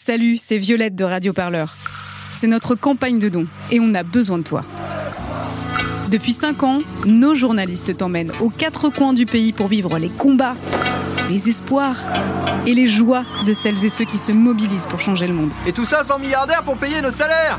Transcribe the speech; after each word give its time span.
Salut, 0.00 0.36
c'est 0.36 0.58
Violette 0.58 0.94
de 0.94 1.02
Radio 1.02 1.32
Parleur. 1.32 1.76
C'est 2.38 2.46
notre 2.46 2.76
campagne 2.76 3.18
de 3.18 3.28
dons 3.28 3.48
et 3.72 3.80
on 3.80 3.94
a 3.94 4.04
besoin 4.04 4.38
de 4.38 4.44
toi. 4.44 4.64
Depuis 6.08 6.32
5 6.32 6.62
ans, 6.62 6.78
nos 7.04 7.34
journalistes 7.34 7.96
t'emmènent 7.96 8.30
aux 8.40 8.48
quatre 8.48 8.90
coins 8.90 9.12
du 9.12 9.26
pays 9.26 9.52
pour 9.52 9.66
vivre 9.66 9.98
les 9.98 10.08
combats, 10.08 10.54
les 11.28 11.48
espoirs 11.48 11.96
et 12.64 12.74
les 12.74 12.86
joies 12.86 13.24
de 13.44 13.52
celles 13.52 13.84
et 13.84 13.88
ceux 13.88 14.04
qui 14.04 14.18
se 14.18 14.30
mobilisent 14.30 14.86
pour 14.86 15.00
changer 15.00 15.26
le 15.26 15.34
monde. 15.34 15.50
Et 15.66 15.72
tout 15.72 15.84
ça 15.84 16.04
sans 16.04 16.20
milliardaires 16.20 16.62
pour 16.62 16.76
payer 16.76 17.02
nos 17.02 17.10
salaires 17.10 17.58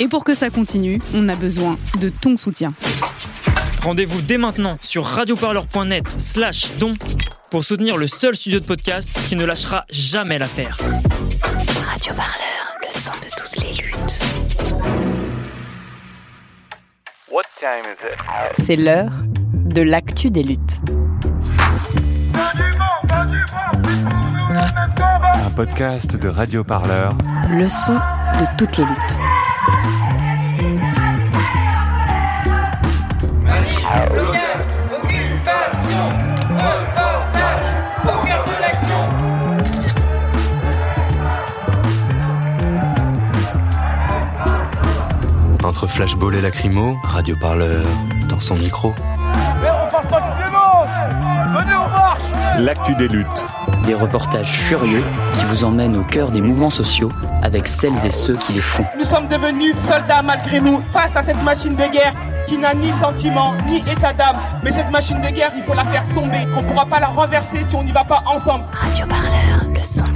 Et 0.00 0.08
pour 0.08 0.24
que 0.24 0.34
ça 0.34 0.50
continue, 0.50 1.00
on 1.14 1.28
a 1.28 1.36
besoin 1.36 1.78
de 2.00 2.08
ton 2.08 2.36
soutien. 2.36 2.74
Rendez-vous 3.82 4.20
dès 4.20 4.36
maintenant 4.36 4.78
sur 4.82 5.04
radioparleur.net 5.04 6.06
slash 6.18 6.76
don 6.80 6.90
pour 7.50 7.64
soutenir 7.64 7.96
le 7.96 8.06
seul 8.06 8.36
studio 8.36 8.60
de 8.60 8.64
podcast 8.64 9.18
qui 9.28 9.36
ne 9.36 9.44
lâchera 9.44 9.84
jamais 9.90 10.38
l'affaire. 10.38 10.76
Radio 11.86 12.14
Parleur, 12.14 12.76
le 12.80 12.90
son 12.90 13.12
de 13.12 13.28
toutes 13.36 13.56
les 13.64 13.72
luttes. 13.82 14.18
C'est 18.66 18.76
l'heure 18.76 19.12
de 19.52 19.82
l'actu 19.82 20.30
des 20.30 20.42
luttes. 20.42 20.80
Un 25.34 25.50
podcast 25.56 26.16
de 26.16 26.28
Radio 26.28 26.64
Parleur. 26.64 27.16
Le 27.48 27.68
son 27.68 27.94
de 27.94 28.56
toutes 28.56 28.76
les 28.76 28.84
luttes. 28.84 29.16
Entre 45.78 45.86
flashball 45.86 46.34
et 46.34 46.40
lacrymo, 46.40 46.98
Radio 47.04 47.36
Parleur 47.36 47.86
dans 48.28 48.40
son 48.40 48.56
micro. 48.56 48.92
Mais 49.62 49.68
on 49.70 49.88
parle 49.88 50.08
pas 50.08 50.20
de 50.22 50.36
violence 50.36 50.90
Venez, 51.52 51.76
on 51.76 51.88
marche 51.88 52.58
L'actu 52.58 52.96
des 52.96 53.06
luttes. 53.06 53.44
Des 53.86 53.94
reportages 53.94 54.50
furieux 54.50 55.04
qui 55.34 55.44
vous 55.44 55.62
emmènent 55.62 55.96
au 55.96 56.02
cœur 56.02 56.32
des 56.32 56.40
mouvements 56.40 56.68
sociaux 56.68 57.12
avec 57.44 57.68
celles 57.68 58.04
et 58.04 58.10
ceux 58.10 58.34
qui 58.34 58.54
les 58.54 58.60
font. 58.60 58.84
Nous 58.98 59.04
sommes 59.04 59.28
devenus 59.28 59.76
soldats 59.76 60.20
malgré 60.20 60.60
nous 60.60 60.82
face 60.92 61.14
à 61.14 61.22
cette 61.22 61.40
machine 61.44 61.76
de 61.76 61.92
guerre 61.92 62.14
qui 62.48 62.58
n'a 62.58 62.74
ni 62.74 62.90
sentiment 62.90 63.54
ni 63.68 63.76
état 63.76 64.12
d'âme. 64.12 64.36
Mais 64.64 64.72
cette 64.72 64.90
machine 64.90 65.20
de 65.20 65.28
guerre, 65.28 65.52
il 65.56 65.62
faut 65.62 65.74
la 65.74 65.84
faire 65.84 66.04
tomber. 66.12 66.44
On 66.56 66.62
ne 66.62 66.66
pourra 66.66 66.86
pas 66.86 66.98
la 66.98 67.06
renverser 67.06 67.62
si 67.62 67.76
on 67.76 67.84
n'y 67.84 67.92
va 67.92 68.02
pas 68.02 68.24
ensemble. 68.26 68.64
Radio 68.72 69.06
Parleur, 69.06 69.64
le 69.72 69.82
son 69.84 70.07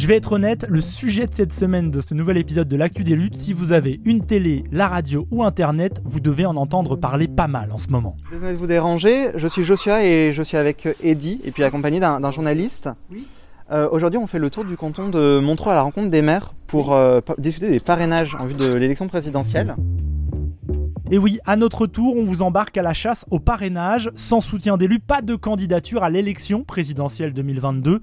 Je 0.00 0.06
vais 0.06 0.16
être 0.16 0.32
honnête, 0.32 0.64
le 0.66 0.80
sujet 0.80 1.26
de 1.26 1.34
cette 1.34 1.52
semaine 1.52 1.90
de 1.90 2.00
ce 2.00 2.14
nouvel 2.14 2.38
épisode 2.38 2.66
de 2.66 2.76
l'actu 2.76 3.04
des 3.04 3.14
luttes, 3.14 3.36
si 3.36 3.52
vous 3.52 3.70
avez 3.70 4.00
une 4.06 4.24
télé, 4.24 4.64
la 4.72 4.88
radio 4.88 5.28
ou 5.30 5.44
internet, 5.44 6.00
vous 6.04 6.20
devez 6.20 6.46
en 6.46 6.56
entendre 6.56 6.96
parler 6.96 7.28
pas 7.28 7.48
mal 7.48 7.70
en 7.70 7.76
ce 7.76 7.88
moment. 7.88 8.16
Désolé 8.32 8.54
de 8.54 8.56
vous 8.56 8.66
déranger, 8.66 9.32
je 9.34 9.46
suis 9.46 9.62
Joshua 9.62 10.02
et 10.02 10.32
je 10.32 10.42
suis 10.42 10.56
avec 10.56 10.88
Eddy 11.02 11.42
et 11.44 11.50
puis 11.50 11.64
accompagné 11.64 12.00
d'un 12.00 12.30
journaliste. 12.30 12.88
Euh, 13.70 13.90
Aujourd'hui, 13.92 14.18
on 14.18 14.26
fait 14.26 14.38
le 14.38 14.48
tour 14.48 14.64
du 14.64 14.74
canton 14.74 15.10
de 15.10 15.38
Montreux 15.38 15.70
à 15.70 15.74
la 15.74 15.82
rencontre 15.82 16.08
des 16.08 16.22
maires 16.22 16.54
pour 16.66 16.94
euh, 16.94 17.20
discuter 17.36 17.68
des 17.68 17.80
parrainages 17.80 18.34
en 18.40 18.46
vue 18.46 18.54
de 18.54 18.72
l'élection 18.72 19.06
présidentielle. 19.06 19.76
Et 21.12 21.18
oui, 21.18 21.40
à 21.44 21.56
notre 21.56 21.88
tour, 21.88 22.14
on 22.16 22.22
vous 22.22 22.40
embarque 22.40 22.78
à 22.78 22.82
la 22.82 22.92
chasse 22.92 23.26
au 23.32 23.40
parrainage. 23.40 24.12
Sans 24.14 24.40
soutien 24.40 24.76
d'élus, 24.76 25.00
pas 25.00 25.22
de 25.22 25.34
candidature 25.34 26.04
à 26.04 26.08
l'élection 26.08 26.62
présidentielle 26.62 27.32
2022. 27.32 28.00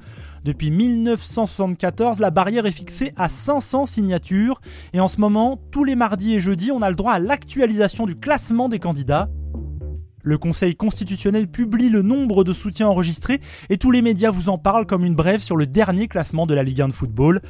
Depuis 0.48 0.72
1974, 0.72 2.20
la 2.20 2.32
barrière 2.32 2.66
est 2.66 2.72
fixée 2.72 3.12
à 3.18 3.28
500 3.28 3.86
signatures. 3.86 4.62
Et 4.94 5.02
en 5.02 5.10
ce 5.10 5.20
moment, 5.20 5.60
tous 5.72 5.84
les 5.84 5.96
mardis 5.96 6.36
et 6.36 6.40
jeudis, 6.40 6.72
on 6.72 6.82
a 6.82 6.90
le 6.90 6.96
droit 6.96 7.12
à 7.12 7.20
l'actualisation 7.20 8.06
du 8.06 8.16
classement 8.16 8.70
des 8.70 8.80
candidats. 8.80 9.30
Le 10.24 10.38
Conseil 10.38 10.78
constitutionnel 10.78 11.50
publie 11.50 11.90
le 11.90 12.02
nombre 12.02 12.46
de 12.46 12.54
soutiens 12.54 12.88
enregistrés 12.88 13.42
et 13.70 13.78
tous 13.78 13.92
les 13.92 14.02
médias 14.02 14.32
vous 14.32 14.48
en 14.48 14.58
parlent 14.58 14.86
comme 14.86 15.04
une 15.04 15.16
brève 15.16 15.42
sur 15.42 15.58
le 15.58 15.68
dernier 15.68 16.08
classement 16.08 16.46
de 16.46 16.54
la 16.54 16.64
Ligue 16.64 16.80
1 16.80 16.88
de 16.88 16.94
football. 16.94 17.42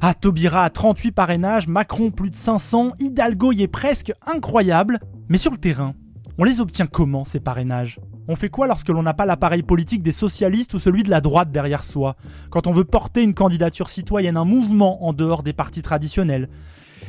Ah, 0.00 0.14
Taubira 0.14 0.64
a 0.64 0.70
38 0.70 1.12
parrainages, 1.12 1.68
Macron 1.68 2.10
plus 2.10 2.30
de 2.30 2.36
500, 2.36 2.92
Hidalgo 2.98 3.52
y 3.52 3.64
est 3.64 3.68
presque 3.68 4.14
incroyable. 4.24 4.98
Mais 5.28 5.36
sur 5.36 5.50
le 5.50 5.58
terrain, 5.58 5.92
on 6.38 6.44
les 6.44 6.62
obtient 6.62 6.86
comment 6.86 7.26
ces 7.26 7.40
parrainages? 7.40 8.00
On 8.28 8.34
fait 8.36 8.48
quoi 8.48 8.66
lorsque 8.66 8.88
l'on 8.88 9.02
n'a 9.02 9.14
pas 9.14 9.26
l'appareil 9.26 9.62
politique 9.62 10.02
des 10.02 10.12
socialistes 10.12 10.74
ou 10.74 10.78
celui 10.78 11.02
de 11.04 11.10
la 11.10 11.20
droite 11.20 11.52
derrière 11.52 11.84
soi? 11.84 12.16
Quand 12.50 12.66
on 12.66 12.72
veut 12.72 12.84
porter 12.84 13.22
une 13.22 13.34
candidature 13.34 13.88
citoyenne, 13.88 14.36
un 14.36 14.44
mouvement 14.44 15.06
en 15.06 15.12
dehors 15.12 15.42
des 15.42 15.52
partis 15.52 15.82
traditionnels 15.82 16.48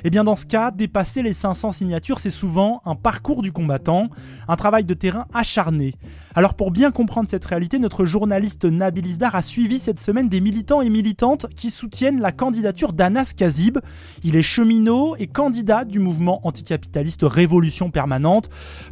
eh 0.04 0.10
bien 0.10 0.24
dans 0.24 0.36
ce 0.36 0.46
cas, 0.46 0.72
dépasser 0.72 1.24
les 1.24 1.34
500 1.34 1.72
signatures, 1.72 2.20
c'est 2.20 2.32
souvent 2.32 2.82
un 2.86 2.96
parcours 2.96 3.42
du 3.42 3.52
combattant, 3.52 4.10
un 4.48 4.56
travail 4.56 4.86
de 4.86 4.94
terrain 4.94 5.26
acharné. 5.34 5.96
Alors 6.36 6.54
pour 6.54 6.72
bien 6.72 6.92
comprendre 6.92 7.30
cette 7.30 7.46
réalité, 7.46 7.80
notre 7.80 8.06
journaliste 8.06 8.66
Nabil 8.66 9.06
Isdar 9.06 9.36
a 9.36 9.42
suivi 9.42 9.80
cette 9.80 10.00
semaine 10.00 10.30
des 10.30 10.42
militants 10.42 10.82
et 10.82 10.90
militantes 10.90 11.48
qui 11.56 11.72
soutiennent 11.72 12.22
la 12.22 12.32
candidature 12.32 12.94
d'Anas 12.94 13.34
Kazib. 13.36 13.80
Il 14.24 14.36
est 14.36 14.44
cheminot 14.44 15.16
et 15.18 15.28
candidat 15.28 15.86
du 15.86 16.00
mouvement 16.00 16.46
anticapitaliste 16.46 17.24
Révolution 17.24 17.92
Permanente. 17.92 18.50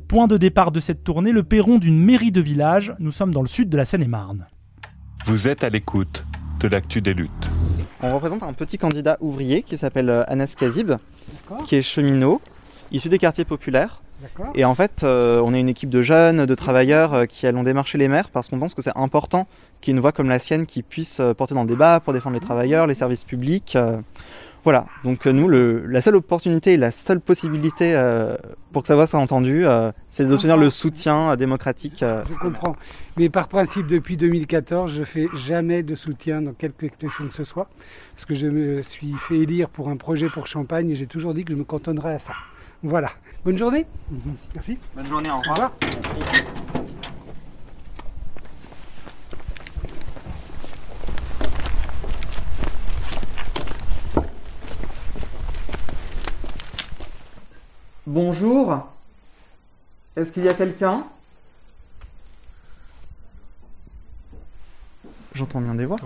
Point 0.07 0.27
de 0.27 0.37
départ 0.37 0.71
de 0.71 0.79
cette 0.79 1.03
tournée, 1.03 1.31
le 1.31 1.43
perron 1.43 1.77
d'une 1.77 1.99
mairie 1.99 2.31
de 2.31 2.41
village. 2.41 2.93
Nous 2.99 3.11
sommes 3.11 3.33
dans 3.33 3.41
le 3.41 3.47
sud 3.47 3.69
de 3.69 3.77
la 3.77 3.85
Seine-et-Marne. 3.85 4.47
Vous 5.25 5.47
êtes 5.47 5.63
à 5.63 5.69
l'écoute 5.69 6.25
de 6.65 6.71
l'actu 6.71 7.01
des 7.01 7.13
luttes. 7.13 7.49
On 8.01 8.13
représente 8.13 8.43
un 8.43 8.53
petit 8.53 8.77
candidat 8.77 9.17
ouvrier 9.19 9.61
qui 9.61 9.77
s'appelle 9.77 10.09
euh, 10.09 10.23
Anas 10.27 10.55
Kazib, 10.57 10.93
qui 11.67 11.75
est 11.75 11.81
cheminot, 11.81 12.41
issu 12.91 13.09
des 13.09 13.19
quartiers 13.19 13.45
populaires. 13.45 14.01
Et 14.55 14.65
en 14.65 14.73
fait, 14.73 15.03
euh, 15.03 15.41
on 15.43 15.53
est 15.53 15.59
une 15.59 15.69
équipe 15.69 15.89
de 15.89 16.01
jeunes, 16.01 16.45
de 16.45 16.55
travailleurs 16.55 17.13
euh, 17.13 17.25
qui 17.25 17.45
allons 17.45 17.63
démarcher 17.63 17.97
les 17.97 18.07
maires 18.07 18.29
parce 18.29 18.49
qu'on 18.49 18.57
pense 18.57 18.73
que 18.73 18.81
c'est 18.81 18.95
important 18.95 19.45
qu'il 19.81 19.91
y 19.91 19.93
ait 19.93 19.97
une 19.97 20.01
voix 20.01 20.11
comme 20.11 20.29
la 20.29 20.39
sienne 20.39 20.65
qui 20.65 20.81
puisse 20.81 21.19
euh, 21.19 21.33
porter 21.33 21.53
dans 21.53 21.63
le 21.63 21.67
débat 21.67 21.99
pour 21.99 22.13
défendre 22.13 22.33
les 22.33 22.39
travailleurs, 22.39 22.87
les 22.87 22.95
services 22.95 23.23
publics. 23.23 23.77
Voilà, 24.65 24.85
donc 25.05 25.25
euh, 25.25 25.31
nous, 25.31 25.47
le- 25.47 25.85
la 25.85 26.01
seule 26.01 26.15
opportunité 26.15 26.73
et 26.73 26.77
la 26.77 26.91
seule 26.91 27.21
possibilité 27.21 27.93
euh, 27.95 28.35
pour 28.73 28.81
que 28.81 28.87
sa 28.89 28.95
voix 28.95 29.07
soit 29.07 29.19
entendue, 29.19 29.65
euh, 29.65 29.91
c'est 30.09 30.25
d'obtenir 30.27 30.57
le 30.57 30.69
soutien 30.69 31.37
démocratique. 31.37 32.03
euh, 32.03 32.23
Je 32.27 32.33
comprends. 32.33 32.75
Mais 33.15 33.29
par 33.29 33.47
principe, 33.47 33.87
depuis 33.87 34.17
2014, 34.17 34.91
je 34.91 35.03
fais 35.03 35.27
jamais 35.35 35.83
de 35.83 35.95
soutien 35.95 36.41
dans 36.41 36.51
quelque 36.53 36.83
élection 36.83 37.27
que 37.27 37.33
ce 37.33 37.43
soit. 37.45 37.69
Parce 38.15 38.25
que 38.25 38.35
je 38.35 38.47
me 38.47 38.81
suis 38.81 39.13
fait 39.13 39.37
élire 39.37 39.69
pour 39.69 39.87
un 39.89 39.95
projet 39.95 40.27
pour 40.29 40.47
Champagne 40.47 40.89
et 40.89 40.95
j'ai 40.95 41.07
toujours 41.07 41.33
dit 41.33 41.45
que 41.45 41.53
je 41.53 41.57
me 41.57 41.63
cantonnerais 41.63 42.15
à 42.15 42.19
ça. 42.19 42.33
Voilà. 42.83 43.11
Bonne 43.45 43.57
journée. 43.57 43.85
Merci. 44.53 44.77
Bonne 44.95 45.05
journée, 45.07 45.29
au 45.29 45.35
Au 45.35 45.37
revoir. 45.53 45.71
Bonjour. 58.07 58.87
Est-ce 60.15 60.31
qu'il 60.31 60.43
y 60.43 60.49
a 60.49 60.53
quelqu'un? 60.53 61.05
J'entends 65.33 65.59
bien 65.59 65.73
des 65.73 65.85
voix. 65.85 65.97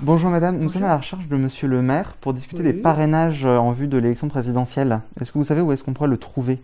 Bonjour 0.00 0.30
madame, 0.30 0.58
nous 0.58 0.68
sommes 0.68 0.84
à 0.84 0.88
la 0.88 0.96
recherche 0.98 1.26
de 1.26 1.36
monsieur 1.36 1.66
le 1.66 1.80
maire 1.80 2.14
pour 2.20 2.34
discuter 2.34 2.62
des 2.62 2.74
parrainages 2.74 3.44
euh, 3.44 3.56
en 3.56 3.72
vue 3.72 3.88
de 3.88 3.96
l'élection 3.96 4.28
présidentielle. 4.28 5.00
Est-ce 5.20 5.32
que 5.32 5.38
vous 5.38 5.44
savez 5.44 5.60
où 5.60 5.72
est-ce 5.72 5.82
qu'on 5.82 5.94
pourrait 5.94 6.08
le 6.08 6.18
trouver? 6.18 6.60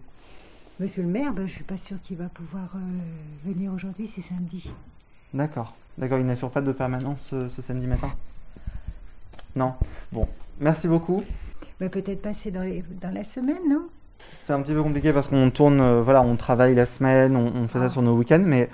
Monsieur 0.79 1.03
le 1.03 1.09
maire, 1.09 1.33
ben, 1.33 1.47
je 1.49 1.53
suis 1.53 1.65
pas 1.65 1.79
sûre 1.79 1.97
qu'il 2.03 2.19
va 2.19 2.29
pouvoir 2.29 2.69
euh, 2.75 3.51
venir 3.51 3.73
aujourd'hui, 3.73 4.11
c'est 4.15 4.21
samedi. 4.21 4.71
D'accord. 5.33 5.75
D'accord, 5.97 6.19
il 6.19 6.27
n'assure 6.27 6.51
pas 6.51 6.61
de 6.61 6.73
permanence 6.73 7.31
euh, 7.33 7.49
ce 7.49 7.63
samedi 7.63 7.87
matin 7.87 8.11
Non. 9.57 9.73
Bon, 10.13 10.29
merci 10.61 10.87
beaucoup. 10.87 11.25
Mais 11.81 11.89
peut-être 11.89 12.23
passer 12.23 12.51
dans, 12.51 12.63
les, 12.63 12.85
dans 13.01 13.13
la 13.13 13.25
semaine, 13.25 13.69
non? 13.69 13.89
C'est 14.33 14.53
un 14.53 14.61
petit 14.61 14.73
peu 14.73 14.83
compliqué 14.83 15.13
parce 15.13 15.29
qu'on 15.29 15.51
tourne, 15.51 15.81
euh, 15.81 16.03
voilà, 16.03 16.23
on 16.23 16.37
travaille 16.37 16.75
la 16.75 16.87
semaine, 16.87 17.37
on, 17.37 17.53
on 17.55 17.69
fait 17.69 17.79
ça 17.79 17.89
sur 17.89 18.03
nos 18.03 18.15
week-ends, 18.17 18.43
mais 18.45 18.69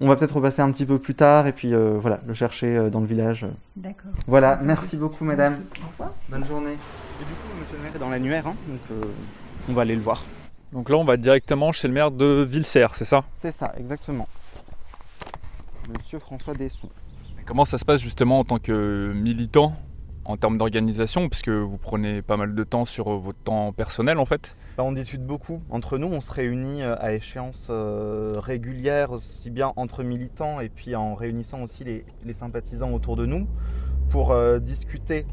on 0.00 0.08
va 0.08 0.16
peut-être 0.16 0.36
repasser 0.36 0.62
un 0.62 0.70
petit 0.70 0.86
peu 0.86 0.98
plus 0.98 1.14
tard 1.14 1.46
et 1.46 1.52
puis 1.52 1.74
euh, 1.74 1.98
voilà, 2.00 2.20
le 2.26 2.34
chercher 2.34 2.76
euh, 2.76 2.88
dans 2.88 3.00
le 3.00 3.06
village. 3.06 3.46
D'accord. 3.76 4.12
Voilà, 4.26 4.58
merci 4.62 4.96
beaucoup 4.96 5.24
madame. 5.24 5.54
Merci. 5.54 5.82
Au 5.82 5.90
revoir. 5.90 6.14
Bonne 6.28 6.44
journée. 6.44 6.72
Et 6.72 7.24
du 7.24 7.32
coup, 7.32 7.60
monsieur 7.60 7.76
le 7.76 7.82
maire 7.82 7.96
est 7.96 7.98
dans 7.98 8.10
l'annuaire, 8.10 8.46
hein, 8.46 8.54
donc 8.68 8.80
euh, 8.90 9.04
on 9.68 9.72
va 9.72 9.82
aller 9.82 9.96
le 9.96 10.02
voir. 10.02 10.24
Donc 10.72 10.88
là, 10.88 10.96
on 10.96 11.04
va 11.04 11.16
directement 11.16 11.72
chez 11.72 11.88
le 11.88 11.94
maire 11.94 12.10
de 12.10 12.46
Villeserre, 12.48 12.94
c'est 12.94 13.04
ça? 13.04 13.24
C'est 13.40 13.52
ça, 13.52 13.72
exactement. 13.76 14.28
Monsieur 15.96 16.18
François 16.18 16.54
Dessous. 16.54 16.88
Comment 17.44 17.64
ça 17.64 17.76
se 17.76 17.84
passe 17.84 18.00
justement 18.00 18.38
en 18.38 18.44
tant 18.44 18.58
que 18.58 19.12
militant? 19.14 19.74
En 20.24 20.36
termes 20.36 20.58
d'organisation, 20.58 21.28
puisque 21.28 21.48
vous 21.48 21.78
prenez 21.78 22.22
pas 22.22 22.36
mal 22.36 22.54
de 22.54 22.64
temps 22.64 22.84
sur 22.84 23.18
votre 23.18 23.38
temps 23.38 23.72
personnel 23.72 24.18
en 24.18 24.24
fait. 24.24 24.56
Bah, 24.76 24.84
On 24.84 24.92
discute 24.92 25.24
beaucoup 25.24 25.60
entre 25.70 25.98
nous, 25.98 26.06
on 26.06 26.20
se 26.20 26.30
réunit 26.30 26.82
à 26.82 27.12
échéance 27.12 27.70
régulière, 27.70 29.12
aussi 29.12 29.50
bien 29.50 29.72
entre 29.76 30.02
militants 30.02 30.60
et 30.60 30.68
puis 30.68 30.94
en 30.94 31.14
réunissant 31.14 31.62
aussi 31.62 31.84
les, 31.84 32.34
sympathisants 32.34 32.92
autour 32.92 33.16
de 33.16 33.26
nous 33.26 33.46
pour 34.10 34.34
discuter 34.60 35.26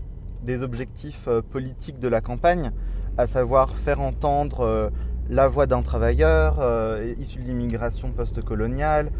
des 0.43 0.61
objectifs 0.61 1.27
politiques 1.51 1.99
de 1.99 2.07
la 2.07 2.21
campagne, 2.21 2.71
à 3.17 3.27
savoir 3.27 3.75
faire 3.75 4.01
entendre 4.01 4.91
la 5.29 5.47
voix 5.47 5.67
d'un 5.67 5.83
travailleur 5.83 6.57
euh, 6.59 7.13
issu 7.19 7.37
de 7.39 7.43
l'immigration 7.43 8.11
post-coloniale, 8.11 9.11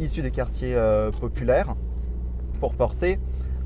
issu 0.00 0.22
des 0.22 0.30
quartiers 0.30 0.74
euh, 0.74 1.10
populaires, 1.10 1.76
pour 2.58 2.74
porter 2.74 3.20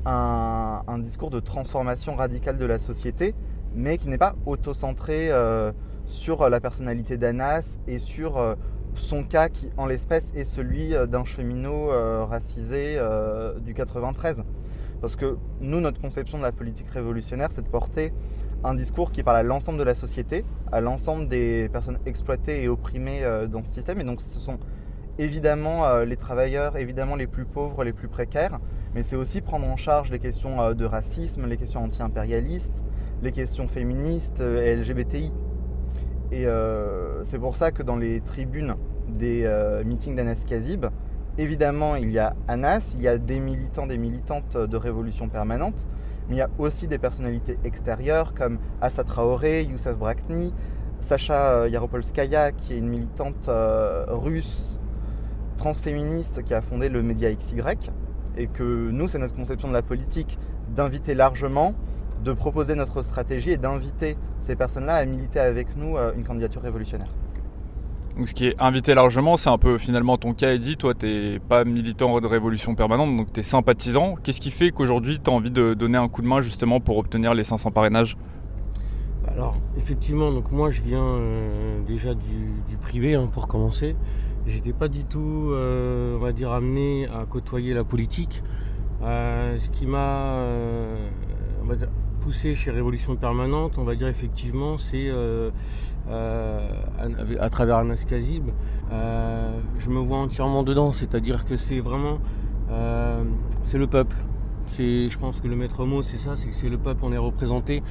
un, 0.05 0.99
discours 0.99 1.29
de 1.29 1.39
transformation 1.39 2.15
radicale 2.15 2.57
de 2.57 2.65
la 2.65 2.79
société, 2.79 3.33
mais 3.75 3.97
qui 3.97 4.09
n'est 4.09 4.17
pas 4.17 4.35
auto-centré 4.45 5.31
euh, 5.31 5.71
sur 6.05 6.49
la 6.49 6.59
personnalité 6.59 7.17
d'Anas 7.17 7.79
et 7.87 7.99
sur 7.99 8.55
son 8.95 9.23
cas 9.23 9.49
qui, 9.49 9.69
en 9.77 9.85
l'espèce, 9.85 10.31
est 10.35 10.45
celui 10.45 10.93
d'un 11.07 11.25
cheminot 11.25 11.87
racisé 12.25 12.99
du 13.61 13.73
93. 13.73 14.43
Parce 15.01 15.15
que 15.15 15.37
nous, 15.59 15.81
notre 15.81 15.99
conception 15.99 16.37
de 16.37 16.43
la 16.43 16.51
politique 16.51 16.89
révolutionnaire, 16.89 17.49
c'est 17.51 17.61
de 17.61 17.67
porter 17.67 18.13
un 18.63 18.75
discours 18.75 19.11
qui 19.11 19.23
parle 19.23 19.37
à 19.37 19.43
l'ensemble 19.43 19.77
de 19.77 19.83
la 19.83 19.95
société, 19.95 20.45
à 20.71 20.81
l'ensemble 20.81 21.27
des 21.27 21.69
personnes 21.69 21.99
exploitées 22.05 22.63
et 22.63 22.69
opprimées 22.69 23.23
euh, 23.23 23.47
dans 23.47 23.63
ce 23.63 23.73
système. 23.73 23.99
Et 23.99 24.03
donc 24.03 24.21
ce 24.21 24.39
sont 24.39 24.59
évidemment 25.17 25.85
euh, 25.85 26.05
les 26.05 26.17
travailleurs, 26.17 26.77
évidemment 26.77 27.15
les 27.15 27.27
plus 27.27 27.45
pauvres, 27.45 27.83
les 27.83 27.93
plus 27.93 28.07
précaires, 28.07 28.59
mais 28.95 29.03
c'est 29.03 29.15
aussi 29.15 29.41
prendre 29.41 29.67
en 29.67 29.77
charge 29.77 30.11
les 30.11 30.19
questions 30.19 30.61
euh, 30.61 30.73
de 30.73 30.85
racisme, 30.85 31.47
les 31.47 31.57
questions 31.57 31.83
anti-impérialistes, 31.83 32.83
les 33.21 33.31
questions 33.31 33.67
féministes 33.67 34.41
et 34.41 34.75
LGBTI. 34.75 35.31
Et 36.31 36.47
c'est 37.23 37.37
pour 37.37 37.55
ça 37.55 37.71
que 37.71 37.83
dans 37.83 37.95
les 37.95 38.19
tribunes 38.19 38.75
des 39.07 39.47
meetings 39.85 40.15
d'Anas 40.15 40.45
Kazib, 40.47 40.87
évidemment 41.37 41.95
il 41.95 42.11
y 42.11 42.17
a 42.17 42.33
Anas, 42.47 42.95
il 42.95 43.03
y 43.03 43.07
a 43.07 43.19
des 43.19 43.39
militants, 43.39 43.85
des 43.85 43.99
militantes 43.99 44.57
de 44.57 44.77
révolution 44.77 45.29
permanente, 45.29 45.85
mais 46.27 46.35
il 46.35 46.39
y 46.39 46.41
a 46.41 46.49
aussi 46.57 46.87
des 46.87 46.97
personnalités 46.97 47.57
extérieures 47.63 48.33
comme 48.33 48.57
Assa 48.81 49.03
Traoré, 49.03 49.63
Youssef 49.63 49.95
Brakni, 49.95 50.53
Sacha 51.01 51.51
euh, 51.51 51.69
Yaropolskaya, 51.69 52.53
qui 52.53 52.73
est 52.73 52.77
une 52.77 52.87
militante 52.87 53.49
euh, 53.49 54.05
russe 54.07 54.79
transféministe 55.57 56.43
qui 56.43 56.53
a 56.53 56.61
fondé 56.61 56.89
le 56.89 57.03
média 57.03 57.33
XY. 57.33 57.61
Et 58.37 58.47
que 58.47 58.89
nous, 58.91 59.07
c'est 59.07 59.19
notre 59.19 59.35
conception 59.35 59.67
de 59.67 59.73
la 59.73 59.81
politique 59.81 60.39
d'inviter 60.75 61.13
largement, 61.13 61.75
de 62.23 62.33
proposer 62.33 62.75
notre 62.75 63.01
stratégie 63.03 63.51
et 63.51 63.57
d'inviter 63.57 64.17
ces 64.39 64.55
personnes-là 64.55 64.95
à 64.95 65.05
militer 65.05 65.39
avec 65.39 65.75
nous 65.75 65.97
euh, 65.97 66.13
une 66.15 66.23
candidature 66.23 66.61
révolutionnaire. 66.61 67.09
Donc 68.17 68.29
ce 68.29 68.33
qui 68.35 68.45
est 68.47 68.55
invité 68.59 68.93
largement, 68.93 69.37
c'est 69.37 69.49
un 69.49 69.57
peu 69.57 69.77
finalement 69.79 70.17
ton 70.17 70.33
cas, 70.33 70.53
Eddy. 70.53 70.77
Toi, 70.77 70.93
tu 70.93 71.05
n'es 71.07 71.39
pas 71.39 71.65
militant 71.65 72.19
de 72.19 72.27
révolution 72.27 72.75
permanente, 72.75 73.15
donc 73.17 73.33
tu 73.33 73.39
es 73.39 73.43
sympathisant. 73.43 74.15
Qu'est-ce 74.21 74.39
qui 74.39 74.51
fait 74.51 74.69
qu'aujourd'hui, 74.69 75.19
tu 75.23 75.31
as 75.31 75.33
envie 75.33 75.49
de 75.49 75.73
donner 75.73 75.97
un 75.97 76.07
coup 76.07 76.21
de 76.21 76.27
main 76.27 76.41
justement 76.41 76.79
pour 76.79 76.97
obtenir 76.97 77.33
les 77.33 77.43
500 77.43 77.71
parrainages? 77.71 78.15
Alors, 79.27 79.55
effectivement, 79.77 80.31
donc 80.31 80.51
moi, 80.51 80.69
je 80.69 80.81
viens 80.81 81.03
euh, 81.03 81.79
déjà 81.87 82.13
du, 82.13 82.77
privé 82.81 83.15
hein, 83.15 83.27
pour 83.31 83.47
commencer. 83.47 83.95
J'étais 84.45 84.73
pas 84.73 84.87
du 84.87 85.05
tout, 85.05 85.49
euh, 85.51 86.17
on 86.17 86.19
va 86.19 86.33
dire, 86.33 86.51
amené 86.51 87.07
à 87.07 87.25
côtoyer 87.25 87.73
la 87.73 87.83
politique. 87.83 88.43
Euh, 89.01 89.57
ce 89.57 89.69
qui 89.69 89.85
m'a, 89.85 90.37
poussé 92.23 92.55
chez 92.55 92.71
Révolution 92.71 93.17
Permanente, 93.17 93.77
on 93.77 93.83
va 93.83 93.95
dire 93.95 94.07
effectivement, 94.07 94.77
c'est 94.77 95.09
euh, 95.09 95.51
euh, 96.09 96.69
à, 97.37 97.49
travers 97.49 97.77
Anas 97.77 98.05
Kazib, 98.07 98.49
euh, 98.93 99.59
je 99.77 99.89
me 99.89 99.99
vois 99.99 100.19
entièrement 100.19 100.63
dedans, 100.63 100.93
c'est-à-dire 100.93 101.43
que 101.43 101.57
c'est 101.57 101.81
vraiment, 101.81 102.19
c'est 103.61 103.77
le 103.77 103.87
peuple. 103.87 104.15
Je 104.77 105.17
pense 105.17 105.41
que 105.41 105.47
le 105.47 105.55
maître 105.57 105.85
mot, 105.85 106.01
c'est 106.01 106.17
ça, 106.17 106.35
c'est 106.37 106.47
que 106.47 106.55
c'est 106.55 106.69
le 106.69 106.77
peuple, 106.77 107.01
on 107.03 107.11
est 107.11 107.17
représenté 107.17 107.83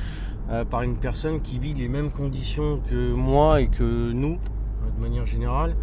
par 0.70 0.82
une 0.82 0.96
personne 0.96 1.42
qui 1.42 1.58
vit 1.58 1.74
les 1.74 1.88
mêmes 1.88 2.10
conditions 2.10 2.80
que 2.88 3.12
moi 3.12 3.60
et 3.60 3.68
que 3.68 4.12
nous, 4.12 4.38
de 4.96 5.02
manière 5.02 5.26
générale. 5.26 5.76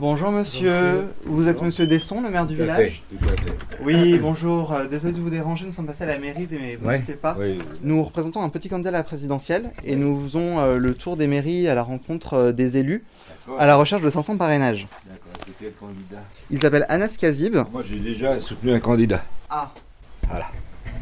Bonjour. 0.00 0.30
Monsieur, 0.30 1.08
vous 1.24 1.48
êtes 1.48 1.60
monsieur 1.62 1.86
Desson, 1.86 2.20
le 2.20 2.30
maire 2.30 2.46
du 2.46 2.54
village 2.54 3.02
Oui, 3.82 4.18
bonjour, 4.18 4.72
euh, 4.72 4.86
désolé 4.86 5.12
de 5.12 5.20
vous 5.20 5.30
déranger, 5.30 5.66
nous 5.66 5.72
sommes 5.72 5.86
passés 5.86 6.04
à 6.04 6.06
la 6.06 6.18
mairie, 6.18 6.48
mais 6.50 6.76
vous 6.76 6.90
ne 6.90 7.14
pas. 7.14 7.36
Nous 7.82 8.02
représentons 8.02 8.42
un 8.42 8.48
petit 8.48 8.68
candidat 8.68 8.90
à 8.90 8.92
la 8.92 9.02
présidentielle 9.02 9.72
et 9.84 9.96
nous 9.96 10.22
faisons 10.24 10.58
euh, 10.58 10.76
le 10.76 10.94
tour 10.94 11.16
des 11.16 11.26
mairies 11.26 11.68
à 11.68 11.74
la 11.74 11.82
rencontre 11.82 12.34
euh, 12.34 12.52
des 12.52 12.76
élus 12.76 13.04
à 13.58 13.66
la 13.66 13.76
recherche 13.76 14.02
de 14.02 14.10
500 14.10 14.36
parrainages. 14.36 14.86
D'accord, 15.06 15.32
c'est 15.46 15.52
quel 15.58 15.72
candidat? 15.72 16.22
Il 16.50 16.60
s'appelle 16.60 16.86
Anas 16.88 17.16
Kazib. 17.18 17.56
Moi 17.72 17.82
j'ai 17.88 17.98
déjà 17.98 18.40
soutenu 18.40 18.72
un 18.72 18.80
candidat. 18.80 19.24
Ah 19.50 19.72
Voilà. 20.28 20.50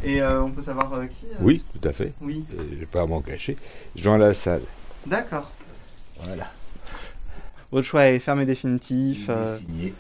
Et 0.05 0.23
on 0.23 0.51
peut 0.51 0.63
savoir 0.63 0.91
qui 1.09 1.27
Oui, 1.41 1.65
tout 1.73 1.89
à 1.89 1.93
fait. 1.93 2.13
Oui. 2.21 2.45
je 2.51 2.77
vais 2.77 2.87
pas 2.87 3.07
m'en 3.07 3.21
cacher. 3.21 3.57
Jean 3.97 4.17
Lassalle. 4.17 4.63
D'accord. 5.07 5.51
Voilà. 6.21 6.45
Votre 7.73 7.87
choix 7.87 8.07
est 8.07 8.19
fermé 8.19 8.47
définitif. 8.47 9.27
Euh, 9.29 9.59
signé. 9.59 9.95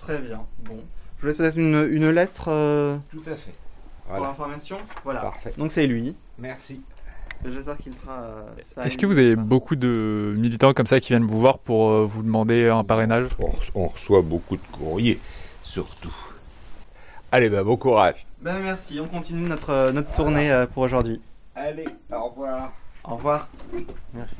Très 0.00 0.18
bien. 0.18 0.42
Bon. 0.64 0.78
Je 1.16 1.22
vous 1.22 1.28
laisse 1.28 1.36
peut-être 1.36 1.56
une, 1.56 1.88
une 1.90 2.10
lettre. 2.10 2.44
Euh, 2.48 2.96
Tout 3.10 3.22
à 3.26 3.36
fait. 3.36 3.54
Pour 4.06 4.24
l'information. 4.24 4.76
Voilà. 5.04 5.20
Parfait. 5.20 5.52
Donc 5.56 5.72
c'est 5.72 5.86
lui. 5.86 6.14
Merci. 6.38 6.80
J'espère 7.44 7.76
qu'il 7.78 7.92
sera. 7.94 8.12
Euh, 8.12 8.82
Est-ce 8.84 8.96
que 8.96 9.06
vous 9.06 9.18
avez 9.18 9.36
beaucoup 9.36 9.76
de 9.76 10.34
militants 10.36 10.72
comme 10.72 10.86
ça 10.86 11.00
qui 11.00 11.08
viennent 11.08 11.26
vous 11.26 11.40
voir 11.40 11.58
pour 11.58 12.06
vous 12.06 12.22
demander 12.22 12.68
un 12.68 12.84
parrainage? 12.84 13.28
On, 13.74 13.88
reçoit 13.88 14.22
beaucoup 14.22 14.56
de 14.56 14.62
courriers, 14.72 15.18
surtout. 15.62 16.14
Allez, 17.32 17.48
ben 17.50 17.62
bon 17.62 17.76
courage. 17.76 18.26
Ben 18.40 18.58
merci, 18.60 19.00
on 19.00 19.06
continue 19.08 19.48
notre, 19.48 19.90
notre 19.90 20.12
tournée 20.14 20.64
pour 20.72 20.84
aujourd'hui. 20.84 21.20
Allez, 21.54 21.88
au 22.12 22.28
revoir. 22.28 22.72
Au 23.04 23.16
revoir. 23.16 23.48
Merci. 24.14 24.36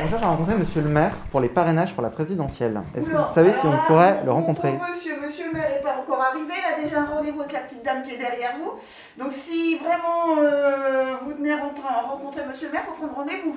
On 0.00 0.08
cherche 0.08 0.22
à 0.22 0.28
rencontrer 0.28 0.54
monsieur 0.56 0.82
le 0.82 0.90
maire 0.90 1.14
pour 1.30 1.40
les 1.40 1.48
parrainages 1.48 1.92
pour 1.94 2.02
la 2.02 2.10
présidentielle. 2.10 2.80
Est-ce 2.96 3.08
que 3.08 3.16
vous 3.16 3.34
savez 3.34 3.52
si 3.52 3.66
on 3.66 3.76
pourrait 3.86 4.22
le 4.24 4.30
rencontrer 4.30 4.72
Monsieur, 4.72 5.18
monsieur 5.20 5.46
le 5.46 5.52
maire 5.54 5.70
n'est 5.70 5.80
pas 5.82 5.96
encore 5.96 6.20
arrivé, 6.20 6.52
il 6.56 6.80
a 6.80 6.84
déjà 6.84 7.00
un 7.00 7.06
rendez-vous 7.06 7.40
avec 7.40 7.52
la 7.52 7.60
petite 7.60 7.84
dame 7.84 8.02
qui 8.02 8.12
est 8.12 8.18
derrière 8.18 8.52
vous. 8.58 8.78
Donc 9.22 9.32
si 9.32 9.76
vraiment 9.78 10.38
euh, 10.38 11.16
vous 11.24 11.32
tenez 11.32 11.52
à 11.52 11.58
rencontrer 12.06 12.42
monsieur 12.46 12.68
le 12.68 12.74
maire, 12.74 12.82
il 12.86 12.90
faut 12.90 13.06
prendre 13.06 13.16
rendez-vous. 13.16 13.56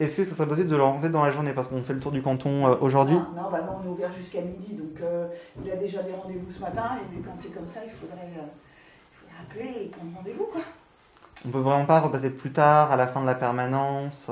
Est-ce 0.00 0.16
que 0.16 0.24
ça 0.24 0.36
serait 0.36 0.48
possible 0.48 0.68
de 0.68 0.76
le 0.76 0.82
rencontrer 0.82 1.08
dans 1.08 1.24
la 1.24 1.30
journée 1.30 1.52
parce 1.52 1.68
qu'on 1.68 1.82
fait 1.82 1.92
le 1.92 2.00
tour 2.00 2.12
du 2.12 2.22
canton 2.22 2.66
euh, 2.66 2.76
aujourd'hui? 2.80 3.16
Non, 3.16 3.42
non, 3.42 3.50
bah 3.50 3.60
non, 3.62 3.78
on 3.82 3.84
est 3.84 3.88
ouvert 3.88 4.12
jusqu'à 4.12 4.40
midi, 4.40 4.74
donc 4.74 5.00
euh, 5.02 5.26
il 5.64 5.70
a 5.70 5.76
déjà 5.76 6.02
des 6.02 6.12
rendez-vous 6.12 6.50
ce 6.50 6.60
matin 6.60 6.98
et 7.12 7.20
quand 7.20 7.34
c'est 7.38 7.52
comme 7.52 7.66
ça, 7.66 7.80
il 7.84 7.90
faudrait, 7.90 8.28
il 8.30 9.16
faudrait 9.18 9.70
appeler 9.72 9.84
et 9.84 9.88
prendre 9.88 10.16
rendez-vous 10.16 10.46
quoi. 10.52 10.62
On 11.46 11.50
peut 11.50 11.58
vraiment 11.58 11.84
pas 11.84 12.00
repasser 12.00 12.30
plus 12.30 12.52
tard, 12.52 12.92
à 12.92 12.96
la 12.96 13.06
fin 13.06 13.20
de 13.20 13.26
la 13.26 13.34
permanence 13.34 14.30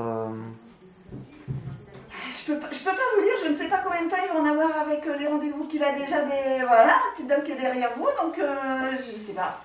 je 2.47 2.53
peux, 2.53 2.61
pas, 2.61 2.69
je 2.73 2.79
peux 2.79 2.85
pas 2.85 2.97
vous 3.17 3.23
dire, 3.23 3.33
je 3.45 3.49
ne 3.51 3.57
sais 3.57 3.69
pas 3.69 3.79
combien 3.85 4.05
de 4.05 4.11
temps 4.11 4.17
il 4.23 4.33
va 4.33 4.41
en 4.41 4.53
avoir 4.53 4.71
avec 4.79 5.07
euh, 5.07 5.17
les 5.17 5.27
rendez-vous 5.27 5.65
qu'il 5.65 5.83
a 5.83 5.93
déjà 5.93 6.23
des. 6.23 6.65
Voilà, 6.67 6.95
petite 7.15 7.29
dame 7.29 7.43
qui 7.43 7.53
est 7.53 7.61
derrière 7.61 7.91
vous, 7.97 8.09
donc 8.23 8.39
euh, 8.39 8.93
je 8.99 9.19
sais 9.19 9.33
pas. 9.33 9.61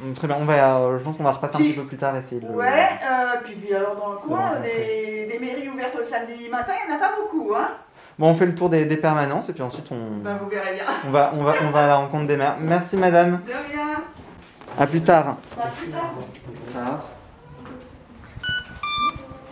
Mm, 0.00 0.12
très 0.14 0.26
bien, 0.26 0.36
on 0.40 0.44
va, 0.44 0.78
euh, 0.78 0.98
je 0.98 1.04
pense 1.04 1.16
qu'on 1.16 1.24
va 1.24 1.32
repasser 1.32 1.56
un 1.56 1.58
petit 1.58 1.72
peu 1.72 1.84
plus 1.84 1.96
tard 1.96 2.16
essayer 2.16 2.40
de. 2.40 2.46
Ouais, 2.46 2.88
puis, 3.44 3.54
puis, 3.54 3.74
alors 3.74 3.96
dans 3.96 4.12
le 4.12 4.18
coin, 4.18 4.60
des, 4.62 5.26
des, 5.30 5.38
mairies 5.38 5.68
ouvertes 5.68 5.96
le 5.96 6.04
samedi 6.04 6.48
matin, 6.48 6.72
il 6.84 6.90
n'y 6.90 6.94
en 6.94 6.96
a 6.96 7.00
pas 7.00 7.14
beaucoup, 7.16 7.54
hein. 7.54 7.68
Bon, 8.18 8.28
on 8.28 8.34
fait 8.34 8.46
le 8.46 8.54
tour 8.54 8.68
des, 8.68 8.84
des 8.84 8.96
permanences 8.96 9.48
et 9.48 9.52
puis 9.52 9.62
ensuite 9.62 9.90
on. 9.90 10.22
Bah, 10.22 10.38
vous 10.40 10.48
verrez 10.48 10.74
bien. 10.74 10.84
On 11.06 11.10
va, 11.10 11.32
on 11.36 11.42
va, 11.42 11.54
on 11.66 11.70
va 11.70 11.84
à 11.84 11.86
la 11.88 11.96
rencontre 11.96 12.26
des 12.28 12.36
maires. 12.36 12.56
Merci 12.60 12.96
madame. 12.96 13.40
De 13.44 13.52
rien. 13.52 14.04
À 14.78 14.86
plus 14.86 15.00
tard. 15.02 15.36
À 15.60 15.66
plus 15.66 15.88
tard. 15.88 16.14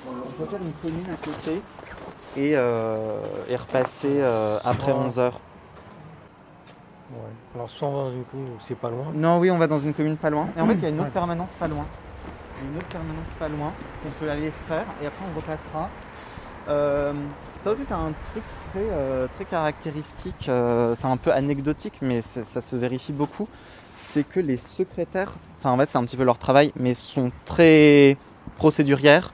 On 0.06 0.44
peut 0.44 0.50
faire 0.50 0.60
une 0.60 0.72
commune 0.74 1.06
à 1.12 1.16
côté 1.24 1.62
et, 2.36 2.52
euh, 2.54 3.18
et 3.48 3.56
repasser 3.56 4.20
euh, 4.20 4.58
après 4.64 4.92
11h. 4.92 5.32
Ouais. 7.12 7.18
Alors 7.54 7.68
soit 7.70 7.88
on 7.88 7.92
va 7.92 8.02
dans 8.04 8.12
une 8.12 8.24
commune 8.24 8.46
où 8.48 8.60
c'est 8.66 8.74
pas 8.74 8.88
loin. 8.90 9.06
Non, 9.14 9.38
oui, 9.38 9.50
on 9.50 9.58
va 9.58 9.66
dans 9.66 9.80
une 9.80 9.92
commune 9.94 10.16
pas 10.16 10.30
loin. 10.30 10.48
Et 10.56 10.60
en 10.60 10.66
fait, 10.66 10.74
il 10.74 10.82
y 10.82 10.86
a 10.86 10.88
une 10.88 11.00
autre 11.00 11.10
permanence 11.10 11.50
pas 11.58 11.68
loin. 11.68 11.84
Une 12.62 12.78
autre 12.78 12.86
permanence 12.88 13.26
pas 13.38 13.48
loin 13.48 13.72
qu'on 14.02 14.10
peut 14.24 14.30
aller 14.30 14.52
faire 14.68 14.84
et 15.02 15.06
après 15.06 15.24
on 15.30 15.36
repassera. 15.38 15.88
Euh, 16.68 17.12
ça 17.64 17.70
aussi, 17.72 17.82
c'est 17.86 17.92
un 17.94 18.12
truc 18.32 18.44
très, 18.72 19.26
très 19.34 19.44
caractéristique. 19.44 20.34
c'est 20.48 21.04
un 21.06 21.16
peu 21.16 21.32
anecdotique, 21.32 21.94
mais 22.00 22.22
ça 22.22 22.60
se 22.60 22.76
vérifie 22.76 23.12
beaucoup. 23.12 23.48
C'est 24.06 24.24
que 24.28 24.40
les 24.40 24.56
secrétaires, 24.58 25.32
enfin 25.60 25.70
en 25.70 25.78
fait, 25.78 25.90
c'est 25.90 25.98
un 25.98 26.04
petit 26.04 26.16
peu 26.16 26.24
leur 26.24 26.38
travail, 26.38 26.72
mais 26.76 26.94
sont 26.94 27.30
très 27.44 28.16
procédurière 28.58 29.32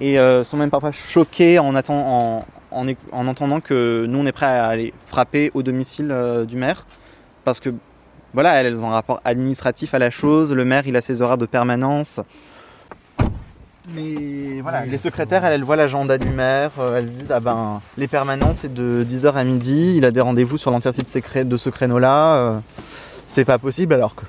et 0.00 0.18
euh, 0.18 0.42
sont 0.44 0.56
même 0.56 0.70
parfois 0.70 0.92
choqués 0.92 1.58
en, 1.58 1.74
attend- 1.74 2.44
en, 2.70 2.86
en, 3.12 3.26
entendant 3.28 3.60
que 3.60 4.06
nous 4.08 4.18
on 4.18 4.26
est 4.26 4.32
prêt 4.32 4.46
à 4.46 4.66
aller 4.66 4.92
frapper 5.06 5.50
au 5.54 5.62
domicile 5.62 6.10
euh, 6.10 6.44
du 6.44 6.56
maire 6.56 6.86
parce 7.46 7.60
que 7.60 7.72
voilà 8.34 8.60
elles 8.60 8.76
ont 8.76 8.90
un 8.90 8.94
rapport 8.94 9.20
administratif 9.24 9.94
à 9.94 10.00
la 10.00 10.10
chose, 10.10 10.52
le 10.52 10.64
maire 10.64 10.82
il 10.86 10.96
a 10.96 11.00
ses 11.00 11.22
horaires 11.22 11.38
de 11.38 11.46
permanence. 11.46 12.20
Mais 13.94 14.60
voilà, 14.62 14.84
les 14.84 14.98
secrétaires 14.98 15.44
elles, 15.44 15.52
elles 15.52 15.62
voient 15.62 15.76
l'agenda 15.76 16.18
du 16.18 16.28
maire, 16.28 16.72
euh, 16.80 16.98
elles 16.98 17.08
disent 17.08 17.30
ah 17.30 17.38
ben 17.38 17.80
les 17.96 18.08
permanences 18.08 18.58
c'est 18.58 18.74
de 18.74 19.06
10h 19.08 19.34
à 19.34 19.44
midi, 19.44 19.94
il 19.96 20.04
a 20.04 20.10
des 20.10 20.20
rendez-vous 20.20 20.58
sur 20.58 20.72
l'entièreté 20.72 21.44
de, 21.44 21.56
ce 21.56 21.70
créneau-là, 21.70 22.34
euh, 22.34 22.58
c'est 23.28 23.44
pas 23.44 23.58
possible 23.58 23.94
alors 23.94 24.16
que 24.16 24.24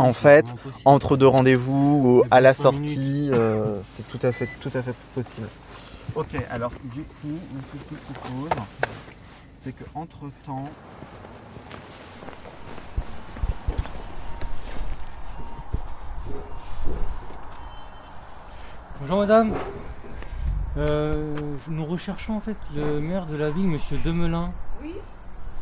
en 0.00 0.12
fait 0.12 0.46
entre 0.84 1.16
deux 1.16 1.28
rendez-vous 1.28 2.02
ou 2.04 2.24
à 2.32 2.40
la 2.40 2.52
sortie 2.52 3.30
euh, 3.32 3.78
c'est 3.84 4.08
tout 4.08 4.26
à 4.26 4.32
fait 4.32 4.48
tout 4.60 4.72
à 4.74 4.82
fait 4.82 4.94
possible. 5.14 5.46
Ok, 6.16 6.34
alors 6.50 6.72
du 6.92 7.02
coup, 7.02 7.38
ce 7.72 7.78
que 7.78 7.94
je 7.94 8.12
te 8.12 8.18
propose, 8.18 8.50
c'est 9.54 9.72
que 9.72 9.84
entre 9.94 10.30
temps. 10.44 10.64
Bonjour 19.00 19.18
madame. 19.18 19.54
Euh, 20.76 21.34
nous 21.68 21.84
recherchons 21.84 22.36
en 22.36 22.40
fait 22.40 22.56
le 22.74 23.00
maire 23.00 23.26
de 23.26 23.36
la 23.36 23.50
ville, 23.50 23.66
monsieur 23.66 23.98
Demelin. 23.98 24.52
Oui 24.82 24.94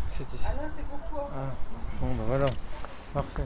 C'est 0.08 0.32
ici. 0.32 0.44
Ah 0.48 0.54
là, 0.54 0.68
c'est 0.76 0.84
pour 0.84 0.98
toi. 1.10 1.30
Ah, 1.34 1.52
bon 2.00 2.08
bah 2.14 2.24
voilà. 2.26 2.46
Parfait. 3.12 3.44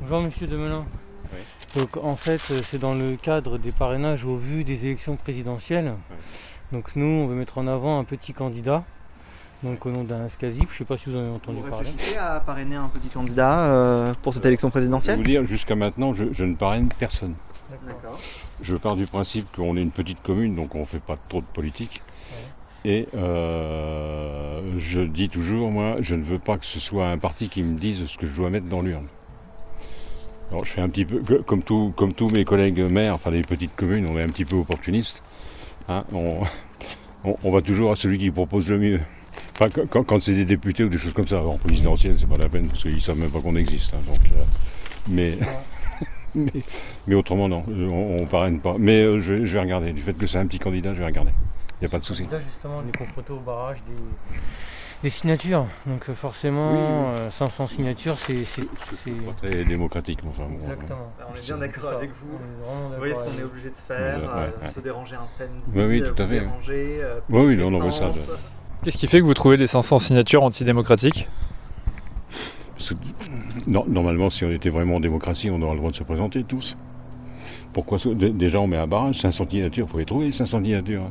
Bonjour 0.00 0.20
monsieur 0.20 0.46
Demelin. 0.46 0.84
Donc 1.74 1.96
en 1.96 2.14
fait 2.14 2.40
euh, 2.50 2.60
c'est 2.62 2.78
dans 2.78 2.94
le 2.94 3.16
cadre 3.16 3.58
des 3.58 3.72
parrainages 3.72 4.24
au 4.24 4.36
vu 4.36 4.62
des 4.62 4.84
élections 4.86 5.16
présidentielles. 5.16 5.94
Donc 6.72 6.94
nous 6.94 7.06
on 7.06 7.26
veut 7.26 7.34
mettre 7.34 7.58
en 7.58 7.66
avant 7.66 7.98
un 7.98 8.04
petit 8.04 8.32
candidat. 8.32 8.84
Donc 9.62 9.84
au 9.86 9.90
nom 9.90 10.04
d'un 10.04 10.28
Scasip, 10.28 10.68
je 10.72 10.78
sais 10.78 10.84
pas 10.84 10.96
si 10.96 11.08
vous 11.10 11.16
en 11.16 11.20
avez 11.20 11.30
entendu 11.30 11.58
Vous 11.62 11.68
parler. 11.70 11.88
réfléchissez 11.88 12.18
à 12.18 12.40
parrainer 12.40 12.76
un 12.76 12.88
petit 12.88 13.08
candidat 13.08 13.64
euh, 13.64 14.14
pour 14.22 14.34
cette 14.34 14.44
élection 14.44 14.68
Je 14.68 14.70
vais 14.72 14.78
présidentielle 14.80 15.16
vous 15.16 15.22
dire, 15.24 15.44
jusqu'à 15.46 15.74
maintenant, 15.74 16.14
je, 16.14 16.24
je 16.32 16.44
ne 16.44 16.54
parraine 16.54 16.88
personne. 16.98 17.34
D'accord. 17.86 18.18
Je 18.62 18.76
pars 18.76 18.96
du 18.96 19.06
principe 19.06 19.46
qu'on 19.56 19.76
est 19.76 19.82
une 19.82 19.90
petite 19.90 20.22
commune, 20.22 20.54
donc 20.54 20.74
on 20.74 20.80
ne 20.80 20.84
fait 20.84 21.00
pas 21.02 21.16
trop 21.28 21.40
de 21.40 21.46
politique. 21.46 22.02
Et 22.84 23.08
euh, 23.16 24.60
je 24.78 25.00
dis 25.00 25.28
toujours, 25.28 25.70
moi, 25.72 25.96
je 26.00 26.14
ne 26.14 26.22
veux 26.22 26.38
pas 26.38 26.58
que 26.58 26.66
ce 26.66 26.78
soit 26.78 27.08
un 27.08 27.18
parti 27.18 27.48
qui 27.48 27.62
me 27.64 27.76
dise 27.76 28.06
ce 28.06 28.16
que 28.18 28.26
je 28.28 28.36
dois 28.36 28.50
mettre 28.50 28.66
dans 28.66 28.82
l'urne. 28.82 29.06
Alors 30.52 30.64
je 30.64 30.70
fais 30.70 30.80
un 30.80 30.88
petit 30.88 31.04
peu, 31.04 31.18
comme, 31.42 31.62
tout- 31.64 31.92
comme 31.96 32.12
tous 32.12 32.28
mes 32.28 32.44
collègues 32.44 32.78
maires, 32.78 33.14
enfin 33.14 33.32
les 33.32 33.42
petites 33.42 33.74
communes, 33.74 34.06
on 34.06 34.16
est 34.16 34.22
un 34.22 34.28
petit 34.28 34.44
peu 34.44 34.54
opportunistes. 34.54 35.20
hein, 35.88 36.04
on, 36.12 36.42
on- 37.24 37.36
on 37.42 37.50
va 37.50 37.60
toujours 37.62 37.90
à 37.90 37.96
celui 37.96 38.18
qui 38.18 38.30
propose 38.30 38.68
le 38.68 38.78
mieux. 38.78 39.00
Enfin, 39.58 39.70
quand- 39.90 40.02
quand, 40.04 40.22
c'est 40.22 40.34
des 40.34 40.44
députés 40.44 40.84
ou 40.84 40.88
des 40.88 40.98
choses 40.98 41.14
comme 41.14 41.26
ça, 41.26 41.40
en 41.40 41.56
présidentielle, 41.56 42.16
c'est 42.18 42.28
pas 42.28 42.36
la 42.36 42.48
peine 42.48 42.68
parce 42.68 42.82
qu'ils 42.82 42.94
ne 42.96 43.00
savent 43.00 43.18
même 43.18 43.30
pas 43.30 43.40
qu'on 43.40 43.56
existe. 43.56 43.94
hein, 43.94 43.98
donc, 44.06 44.18
euh, 44.26 44.42
mais, 45.08 45.38
mais, 46.34 46.52
mais 47.06 47.14
autrement, 47.14 47.48
non, 47.48 47.64
on, 47.68 48.18
on 48.20 48.26
parraine 48.26 48.60
pas. 48.60 48.76
Mais 48.78 49.02
euh, 49.02 49.18
je, 49.18 49.32
vais- 49.34 49.46
je 49.46 49.52
vais 49.54 49.60
regarder. 49.60 49.92
Du 49.92 50.02
fait 50.02 50.12
que 50.12 50.26
c'est 50.26 50.38
un 50.38 50.46
petit 50.46 50.58
candidat, 50.58 50.92
je 50.92 50.98
vais 50.98 51.06
regarder. 51.06 51.30
Il 51.80 51.84
n'y 51.84 51.86
a 51.86 51.90
pas 51.90 51.98
de 51.98 52.04
souci. 52.04 52.26
Là 52.30 52.38
justement 52.38 52.76
on 52.84 52.88
est 52.88 52.96
confronté 52.96 53.32
au 53.34 53.38
barrage 53.38 53.76
des, 53.86 53.94
des 55.02 55.10
signatures. 55.10 55.66
Donc 55.86 56.08
euh, 56.08 56.14
forcément 56.14 56.72
Oui, 56.72 57.18
euh, 57.18 57.30
500 57.30 57.68
signatures 57.68 58.16
c'est... 58.26 58.44
Pas 58.62 59.32
très 59.36 59.62
démocratique, 59.64 60.20
enfin 60.26 60.44
bon. 60.48 60.56
Exactement. 60.62 61.12
On 61.30 61.36
est 61.36 61.42
bien 61.44 61.56
d'accord 61.58 61.92
avec 61.92 62.10
vous. 62.12 62.38
on 62.66 62.88
Vous 62.90 62.96
voyez 62.98 63.14
ce 63.14 63.24
qu'on 63.24 63.38
est 63.38 63.42
obligé 63.42 63.68
de 63.68 63.74
faire, 63.86 64.18
Ouais, 64.18 64.24
euh, 64.26 64.46
ouais, 64.46 64.52
ouais. 64.66 64.72
se 64.74 64.80
déranger 64.80 65.16
un 65.16 65.26
samedi, 65.26 65.70
Oui, 65.74 65.84
oui, 65.84 66.02
tout 66.02 66.22
à 66.22 66.26
fait. 66.26 66.40
déranger, 66.40 66.98
euh, 67.02 67.18
Oui, 67.28 67.42
oui, 67.44 67.56
non, 67.58 67.70
mais 67.78 67.90
ça, 67.90 68.10
Qu'est-ce 68.82 68.98
qui 68.98 69.06
fait 69.08 69.20
que 69.20 69.24
vous 69.24 69.34
trouvez 69.34 69.56
les 69.56 69.66
500 69.66 69.98
signatures 69.98 70.42
antidémocratiques 70.44 71.28
Parce 72.76 72.90
que, 72.90 72.94
non, 73.66 73.84
normalement, 73.88 74.30
si 74.30 74.44
on 74.44 74.50
était 74.52 74.68
vraiment 74.70 74.96
en 74.96 75.00
démocratie, 75.00 75.50
on 75.50 75.60
aurait 75.62 75.72
le 75.72 75.78
droit 75.78 75.90
de 75.90 75.96
se 75.96 76.04
présenter 76.04 76.44
tous. 76.44 76.76
Pourquoi 77.72 77.98
Déjà, 78.14 78.60
on 78.60 78.66
met 78.66 78.76
un 78.76 78.86
barrage, 78.86 79.16
500 79.20 79.46
signatures, 79.50 79.86
il 79.88 79.90
faut 79.92 79.98
les 79.98 80.04
trouver, 80.04 80.32
500 80.32 80.62
signatures. 80.62 81.02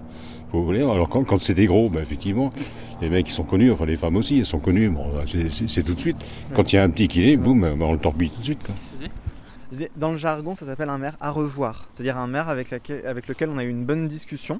Alors, 0.53 1.09
quand, 1.09 1.41
c'est 1.41 1.53
des 1.53 1.65
gros, 1.65 1.89
ben, 1.89 2.01
effectivement, 2.01 2.53
les 3.01 3.09
mecs, 3.09 3.27
ils 3.27 3.33
sont 3.33 3.43
connus, 3.43 3.73
enfin, 3.73 3.85
les 3.85 3.97
femmes 3.97 4.15
aussi, 4.15 4.37
elles 4.39 4.45
sont 4.45 4.59
connues, 4.59 4.89
bon, 4.89 5.03
c'est- 5.25 5.83
tout 5.83 5.93
de 5.95 5.99
suite. 5.99 6.15
Quand 6.53 6.71
il 6.71 6.77
y 6.77 6.79
a 6.79 6.83
un 6.83 6.89
petit 6.89 7.09
qui 7.09 7.29
est, 7.29 7.35
boum, 7.35 7.59
ben, 7.59 7.75
on 7.81 7.91
le 7.91 7.99
torpille 7.99 8.29
tout 8.29 8.39
de 8.39 8.45
suite. 8.45 8.65
Dans 9.95 10.11
le 10.11 10.17
jargon, 10.17 10.55
ça 10.55 10.65
s'appelle 10.65 10.89
un 10.89 10.97
maire 10.97 11.17
à 11.19 11.31
revoir. 11.31 11.85
C'est-à-dire 11.91 12.17
un 12.17 12.27
maire 12.27 12.49
avec, 12.49 12.69
laquelle- 12.69 13.05
avec 13.07 13.27
lequel 13.27 13.49
on 13.49 13.57
a 13.57 13.63
eu 13.63 13.69
une 13.69 13.85
bonne 13.85 14.07
discussion 14.07 14.59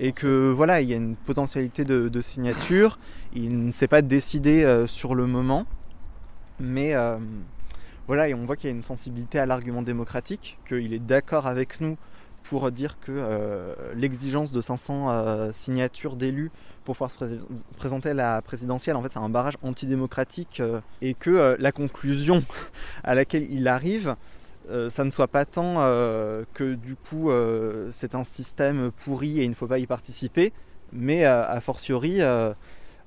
et 0.00 0.12
que 0.12 0.50
voilà, 0.50 0.80
il 0.80 0.88
y 0.88 0.92
a 0.92 0.96
une 0.96 1.16
potentialité 1.16 1.84
de, 1.84 2.08
de 2.08 2.20
signature. 2.20 2.98
Il 3.34 3.66
ne 3.66 3.72
s'est 3.72 3.88
pas 3.88 4.02
décidé 4.02 4.62
euh, 4.64 4.86
sur 4.86 5.14
le 5.14 5.26
moment, 5.26 5.66
mais 6.60 6.94
euh, 6.94 7.16
voilà, 8.06 8.28
et 8.28 8.34
on 8.34 8.44
voit 8.46 8.56
qu'il 8.56 8.70
y 8.70 8.72
a 8.72 8.76
une 8.76 8.82
sensibilité 8.82 9.38
à 9.38 9.46
l'argument 9.46 9.82
démocratique, 9.82 10.58
qu'il 10.68 10.92
est 10.94 10.98
d'accord 11.04 11.46
avec 11.46 11.80
nous 11.80 11.96
pour 12.44 12.70
dire 12.70 13.00
que 13.00 13.10
euh, 13.10 13.74
l'exigence 13.96 14.52
de 14.52 14.60
500 14.60 15.06
euh, 15.10 15.50
signatures 15.52 16.14
d'élus 16.14 16.52
pour 16.84 16.94
pouvoir 16.94 17.10
se 17.10 17.16
pré- 17.16 17.40
présenter 17.76 18.10
à 18.10 18.14
la 18.14 18.40
présidentielle, 18.42 18.94
en 18.94 19.02
fait, 19.02 19.12
c'est 19.12 19.18
un 19.18 19.28
barrage 19.28 19.54
antidémocratique 19.64 20.60
euh, 20.60 20.80
et 21.02 21.14
que 21.14 21.56
la 21.58 21.72
conclusion 21.72 22.44
à 23.02 23.16
laquelle 23.16 23.48
il 23.50 23.66
arrive, 23.66 24.14
euh, 24.68 24.88
ça 24.88 25.04
ne 25.04 25.10
soit 25.10 25.28
pas 25.28 25.44
tant 25.44 25.76
euh, 25.78 26.44
que 26.54 26.74
du 26.74 26.96
coup 26.96 27.30
euh, 27.30 27.88
c'est 27.92 28.16
un 28.16 28.24
système 28.24 28.90
pourri 28.90 29.38
et 29.38 29.44
il 29.44 29.50
ne 29.50 29.54
faut 29.54 29.68
pas 29.68 29.78
y 29.78 29.86
participer, 29.86 30.52
mais 30.92 31.24
a 31.24 31.60
fortiori 31.60 32.20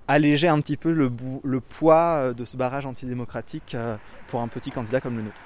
alléger 0.08 0.48
un 0.48 0.60
petit 0.62 0.78
peu 0.78 0.92
le, 0.92 1.60
poids 1.60 2.34
de 2.34 2.46
ce 2.46 2.58
barrage 2.58 2.86
antidémocratique 2.86 3.76
pour 4.28 4.42
un 4.42 4.48
petit 4.48 4.72
candidat 4.72 5.02
comme 5.02 5.18
le 5.18 5.24
nôtre. 5.24 5.42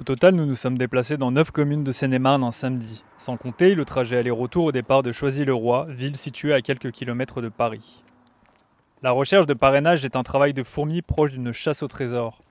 Au 0.00 0.04
total, 0.04 0.34
nous 0.34 0.44
nous 0.44 0.56
sommes 0.56 0.76
déplacés 0.76 1.16
dans 1.16 1.30
9 1.30 1.52
communes 1.52 1.82
de 1.82 1.92
Seine-et-Marne 1.92 2.44
un 2.44 2.52
samedi, 2.52 3.04
sans 3.16 3.38
compter 3.38 3.74
le 3.74 3.86
trajet 3.86 4.18
aller-retour 4.18 4.66
au 4.66 4.72
départ 4.72 5.02
de 5.02 5.10
Choisy-le-Roi, 5.10 5.86
ville 5.88 6.16
située 6.16 6.52
à 6.52 6.60
quelques 6.60 6.90
kilomètres 6.90 7.40
de 7.40 7.48
Paris. 7.48 8.04
La 9.02 9.12
recherche 9.12 9.46
de 9.46 9.54
parrainage 9.54 10.04
est 10.04 10.16
un 10.16 10.22
travail 10.22 10.52
de 10.52 10.62
fourmi 10.62 11.00
proche 11.00 11.32
d'une 11.32 11.52
chasse 11.52 11.82
au 11.82 11.88
trésor. 11.88 12.42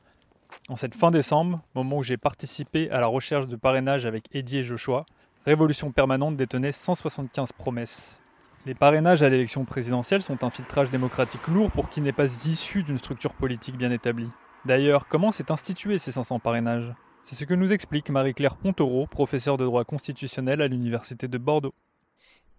En 0.67 0.75
cette 0.75 0.95
fin 0.95 1.11
décembre, 1.11 1.61
moment 1.75 1.97
où 1.97 2.03
j'ai 2.03 2.17
participé 2.17 2.89
à 2.89 2.99
la 2.99 3.07
recherche 3.07 3.47
de 3.47 3.55
parrainage 3.55 4.05
avec 4.05 4.27
Eddie 4.33 4.57
et 4.57 4.63
Joshua, 4.63 5.05
Révolution 5.45 5.91
Permanente 5.91 6.37
détenait 6.37 6.71
175 6.71 7.51
promesses. 7.51 8.19
Les 8.65 8.73
parrainages 8.73 9.21
à 9.21 9.29
l'élection 9.29 9.63
présidentielle 9.63 10.23
sont 10.23 10.43
un 10.43 10.49
filtrage 10.49 10.89
démocratique 10.89 11.47
lourd 11.47 11.69
pour 11.69 11.89
qui 11.89 12.01
n'est 12.01 12.11
pas 12.11 12.47
issu 12.47 12.81
d'une 12.81 12.97
structure 12.97 13.33
politique 13.33 13.77
bien 13.77 13.91
établie. 13.91 14.29
D'ailleurs, 14.65 15.07
comment 15.07 15.31
s'est 15.31 15.51
institué 15.51 15.99
ces 15.99 16.11
500 16.11 16.39
parrainages? 16.39 16.91
C'est 17.21 17.35
ce 17.35 17.45
que 17.45 17.53
nous 17.53 17.73
explique 17.73 18.09
Marie-Claire 18.09 18.55
Pontereau, 18.55 19.05
professeure 19.05 19.57
de 19.57 19.65
droit 19.65 19.83
constitutionnel 19.83 20.63
à 20.63 20.67
l'Université 20.67 21.27
de 21.27 21.37
Bordeaux. 21.37 21.75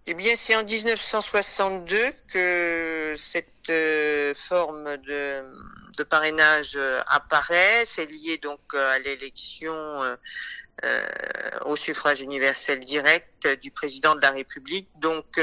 Eh 0.09 0.15
bien, 0.15 0.37
c'est 0.37 0.55
en 0.55 0.63
1962 0.63 2.13
que 2.33 3.17
cette 3.19 3.49
euh, 3.71 4.35
forme 4.37 4.97
de, 4.99 5.43
de 5.99 6.03
parrainage 6.05 6.75
euh, 6.77 7.01
apparaît. 7.09 7.83
C'est 7.87 8.07
lié 8.07 8.39
donc 8.39 8.61
euh, 8.75 8.93
à 8.93 9.01
l'élection 9.01 9.75
au 11.65 11.75
suffrage 11.75 12.21
universel 12.21 12.81
direct 12.81 13.49
du 13.63 13.71
président 13.71 14.15
de 14.15 14.21
la 14.21 14.31
République. 14.31 14.89
Donc, 14.97 15.41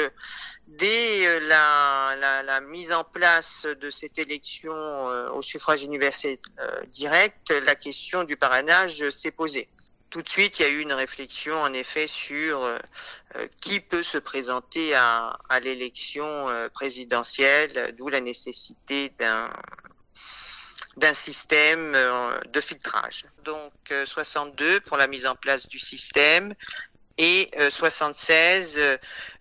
dès 0.67 1.39
la, 1.39 2.62
mise 2.62 2.93
en 2.93 3.03
place 3.03 3.65
de 3.65 3.89
cette 3.89 4.20
élection 4.20 4.72
au 5.34 5.41
suffrage 5.41 5.82
universel 5.82 6.38
direct, 6.89 7.50
la 7.50 7.74
question 7.74 8.24
du 8.25 8.38
parrainage 8.38 9.10
s'est 9.10 9.32
posée. 9.32 9.67
Tout 10.13 10.22
de 10.22 10.29
suite, 10.29 10.60
il 10.60 10.62
y 10.62 10.65
a 10.65 10.70
eu 10.70 10.79
une 10.82 10.93
réflexion 10.93 11.60
en 11.60 11.74
effet 11.74 12.05
sur 12.05 12.62
euh, 12.62 12.77
euh, 13.36 13.48
qui 13.62 13.79
peut 13.79 14.03
se 14.03 14.20
présenter 14.20 14.93
à, 14.93 15.39
l'élection 15.60 16.48
euh, 16.50 16.70
présidentielle, 16.70 17.96
d'où 17.98 18.10
la 18.10 18.22
nécessité 18.22 19.12
d'un 20.98 21.13
système 21.15 21.93
de 21.93 22.62
filtrage. 22.62 23.25
Donc 23.43 23.74
euh, 23.89 24.05
62 24.05 24.82
pour 24.82 24.98
la 24.98 25.08
mise 25.08 25.25
en 25.25 25.36
place 25.36 25.67
du 25.67 25.79
système 25.79 26.53
et 27.17 27.50
euh, 27.60 27.70
76 27.70 28.74
euh, 28.77 28.98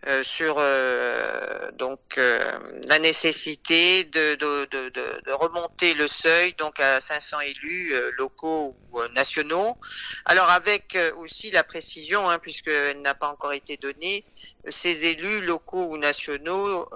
euh, 0.07 0.23
sur 0.25 0.57
euh, 0.59 1.71
donc 1.73 2.01
euh, 2.19 2.59
la 2.89 2.99
nécessité 2.99 4.05
de, 4.05 4.35
de, 4.35 4.67
de, 4.67 5.33
remonter 5.33 5.95
le 5.95 6.07
seuil 6.09 6.55
donc 6.55 6.81
à 6.81 7.01
500 7.01 7.41
élus 7.41 7.95
locaux 8.19 8.77
ou 8.93 9.01
nationaux. 9.15 9.77
Alors 10.25 10.51
avec 10.51 10.99
aussi 11.19 11.51
la 11.51 11.65
précision, 11.65 12.29
hein, 12.29 12.39
puisqu'elle 12.39 13.01
n'a 13.01 13.15
pas 13.15 13.29
encore 13.29 13.53
été 13.53 13.77
donnée, 13.77 14.25
ces 14.69 15.07
élus 15.07 15.41
locaux 15.41 15.87
ou 15.87 15.97
nationaux 15.97 16.89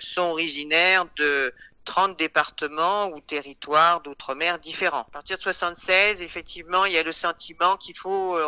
sont 0.00 0.22
originaires 0.22 1.06
de 1.16 1.52
30 1.84 2.18
départements 2.18 3.08
ou 3.08 3.20
territoires 3.20 4.00
d'outre-mer 4.00 4.58
différents. 4.58 5.02
À 5.02 5.10
partir 5.12 5.38
de 5.38 5.42
76, 5.42 6.22
effectivement, 6.22 6.84
il 6.84 6.92
y 6.92 6.98
a 6.98 7.02
le 7.02 7.12
sentiment 7.12 7.76
qu'il 7.76 7.96
faut 7.96 8.38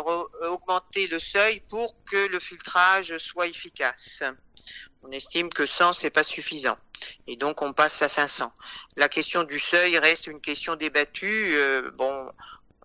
augmenter 0.41 1.07
le 1.07 1.19
seuil 1.19 1.61
pour 1.69 1.95
que 2.05 2.27
le 2.27 2.39
filtrage 2.39 3.17
soit 3.17 3.47
efficace. 3.47 4.23
On 5.01 5.11
estime 5.11 5.49
que 5.49 5.65
100, 5.65 5.93
c'est 5.93 6.09
pas 6.09 6.23
suffisant. 6.23 6.77
Et 7.27 7.35
donc, 7.35 7.61
on 7.61 7.73
passe 7.73 8.01
à 8.01 8.07
500. 8.07 8.53
La 8.95 9.09
question 9.09 9.43
du 9.43 9.59
seuil 9.59 9.97
reste 9.97 10.27
une 10.27 10.39
question 10.39 10.75
débattue. 10.75 11.57
bon, 11.95 12.31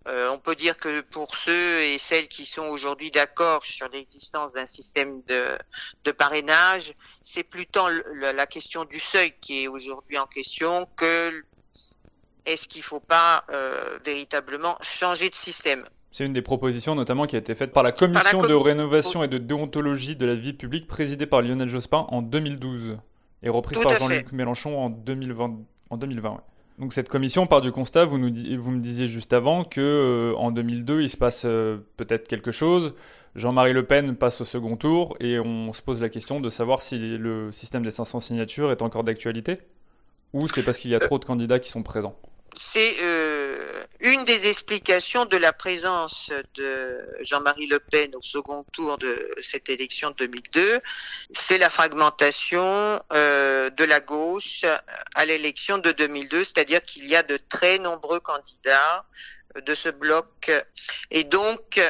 euh, 0.08 0.30
on 0.32 0.38
peut 0.38 0.54
dire 0.54 0.76
que 0.78 1.02
pour 1.02 1.34
ceux 1.36 1.82
et 1.82 1.98
celles 1.98 2.28
qui 2.28 2.46
sont 2.46 2.62
aujourd'hui 2.62 3.10
d'accord 3.10 3.64
sur 3.64 3.88
l'existence 3.90 4.52
d'un 4.54 4.64
système 4.64 5.20
de, 5.26 6.12
parrainage, 6.12 6.94
c'est 7.22 7.42
plutôt 7.42 7.86
la 8.14 8.46
question 8.46 8.84
du 8.84 8.98
seuil 8.98 9.34
qui 9.40 9.64
est 9.64 9.68
aujourd'hui 9.68 10.16
en 10.16 10.26
question 10.26 10.88
que 10.96 11.44
est-ce 12.46 12.66
qu'il 12.66 12.80
ne 12.80 12.84
faut 12.84 13.00
pas 13.00 13.44
euh, 13.50 13.98
véritablement 14.02 14.78
changer 14.80 15.28
de 15.28 15.34
système. 15.34 15.84
C'est 16.10 16.24
une 16.24 16.32
des 16.32 16.40
propositions 16.40 16.94
notamment 16.94 17.26
qui 17.26 17.36
a 17.36 17.38
été 17.38 17.54
faite 17.54 17.72
par 17.74 17.82
la 17.82 17.92
commission 17.92 18.40
de 18.40 18.54
rénovation 18.54 19.22
et 19.22 19.28
de 19.28 19.36
déontologie 19.36 20.16
de 20.16 20.24
la 20.24 20.34
vie 20.34 20.54
publique 20.54 20.86
présidée 20.86 21.26
par 21.26 21.42
Lionel 21.42 21.68
Jospin 21.68 22.06
en 22.08 22.22
2012 22.22 22.96
et 23.42 23.50
reprise 23.50 23.78
par 23.80 23.94
Jean-Luc 23.98 24.32
Mélenchon 24.32 24.78
en 24.78 24.88
2020. 24.88 25.58
En 25.90 25.96
2020 25.98 26.42
donc 26.78 26.92
cette 26.92 27.08
commission 27.08 27.46
part 27.46 27.60
du 27.60 27.72
constat, 27.72 28.04
vous, 28.04 28.18
nous, 28.18 28.32
vous 28.60 28.70
me 28.70 28.80
disiez 28.80 29.08
juste 29.08 29.32
avant 29.32 29.64
que 29.64 29.80
euh, 29.80 30.36
en 30.36 30.52
2002 30.52 31.02
il 31.02 31.10
se 31.10 31.16
passe 31.16 31.42
euh, 31.44 31.78
peut-être 31.96 32.28
quelque 32.28 32.52
chose. 32.52 32.94
Jean-Marie 33.34 33.72
Le 33.72 33.84
Pen 33.84 34.14
passe 34.14 34.40
au 34.40 34.44
second 34.44 34.76
tour 34.76 35.16
et 35.20 35.40
on 35.40 35.72
se 35.72 35.82
pose 35.82 36.00
la 36.00 36.08
question 36.08 36.40
de 36.40 36.50
savoir 36.50 36.82
si 36.82 36.98
le 36.98 37.50
système 37.52 37.82
des 37.82 37.90
500 37.90 38.20
signatures 38.20 38.70
est 38.70 38.82
encore 38.82 39.02
d'actualité 39.02 39.58
ou 40.32 40.46
c'est 40.46 40.62
parce 40.62 40.78
qu'il 40.78 40.90
y 40.90 40.94
a 40.94 41.00
trop 41.00 41.18
de 41.18 41.24
candidats 41.24 41.58
qui 41.58 41.70
sont 41.70 41.82
présents. 41.82 42.16
C'est 42.60 42.96
euh, 43.00 43.84
une 44.00 44.24
des 44.24 44.48
explications 44.48 45.24
de 45.24 45.36
la 45.36 45.52
présence 45.52 46.30
de 46.54 46.98
Jean-Marie 47.20 47.68
Le 47.68 47.78
Pen 47.78 48.10
au 48.16 48.22
second 48.22 48.64
tour 48.72 48.98
de 48.98 49.30
cette 49.42 49.68
élection 49.68 50.10
de 50.10 50.26
2002, 50.26 50.80
c'est 51.38 51.58
la 51.58 51.70
fragmentation 51.70 53.00
euh, 53.12 53.70
de 53.70 53.84
la 53.84 54.00
gauche 54.00 54.64
à 55.14 55.24
l'élection 55.24 55.78
de 55.78 55.92
2002, 55.92 56.44
c'est-à-dire 56.44 56.82
qu'il 56.82 57.06
y 57.06 57.14
a 57.14 57.22
de 57.22 57.38
très 57.48 57.78
nombreux 57.78 58.20
candidats 58.20 59.04
de 59.54 59.74
ce 59.74 59.88
bloc. 59.88 60.50
Et 61.10 61.24
donc, 61.24 61.80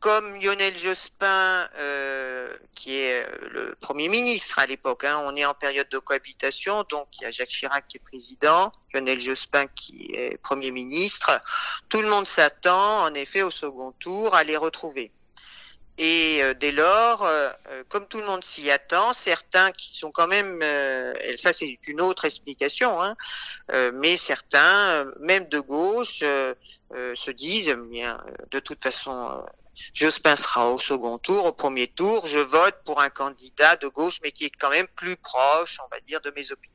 comme 0.00 0.36
Lionel 0.36 0.76
Jospin, 0.78 1.68
euh, 1.76 2.56
qui 2.74 2.96
est 2.96 3.24
euh, 3.24 3.48
le 3.50 3.74
Premier 3.80 4.08
ministre 4.08 4.58
à 4.58 4.66
l'époque, 4.66 5.04
hein, 5.04 5.20
on 5.24 5.34
est 5.34 5.44
en 5.44 5.54
période 5.54 5.88
de 5.88 5.98
cohabitation, 5.98 6.84
donc 6.88 7.08
il 7.14 7.22
y 7.22 7.26
a 7.26 7.30
Jacques 7.30 7.48
Chirac 7.48 7.86
qui 7.88 7.96
est 7.96 8.00
président, 8.00 8.72
Lionel 8.94 9.20
Jospin 9.20 9.66
qui 9.66 10.12
est 10.14 10.38
Premier 10.38 10.70
ministre, 10.70 11.40
tout 11.88 12.00
le 12.00 12.08
monde 12.08 12.26
s'attend 12.26 13.02
en 13.02 13.14
effet 13.14 13.42
au 13.42 13.50
second 13.50 13.92
tour 13.92 14.34
à 14.34 14.44
les 14.44 14.56
retrouver. 14.56 15.10
Et 16.00 16.38
euh, 16.42 16.54
dès 16.54 16.70
lors, 16.70 17.24
euh, 17.24 17.50
comme 17.88 18.06
tout 18.06 18.18
le 18.18 18.26
monde 18.26 18.44
s'y 18.44 18.70
attend, 18.70 19.12
certains 19.12 19.72
qui 19.72 19.98
sont 19.98 20.12
quand 20.12 20.28
même, 20.28 20.62
et 20.62 21.36
ça 21.38 21.52
c'est 21.52 21.76
une 21.88 22.00
autre 22.00 22.24
explication, 22.24 23.02
hein, 23.02 23.16
mais 23.94 24.16
certains, 24.16 25.06
même 25.18 25.48
de 25.48 25.58
gauche, 25.58 26.20
se 26.20 27.30
disent, 27.32 27.76
bien, 27.90 28.22
de 28.52 28.60
toute 28.60 28.82
façon, 28.82 29.44
Jospin 29.94 30.36
sera 30.36 30.70
au 30.70 30.78
second 30.78 31.18
tour, 31.18 31.44
au 31.44 31.52
premier 31.52 31.88
tour, 31.88 32.26
je 32.26 32.38
vote 32.38 32.76
pour 32.84 33.00
un 33.00 33.10
candidat 33.10 33.76
de 33.76 33.88
gauche, 33.88 34.20
mais 34.22 34.32
qui 34.32 34.44
est 34.44 34.52
quand 34.58 34.70
même 34.70 34.86
plus 34.96 35.16
proche, 35.16 35.78
on 35.84 35.88
va 35.90 36.00
dire, 36.00 36.20
de 36.20 36.30
mes 36.30 36.50
opinions. 36.50 36.74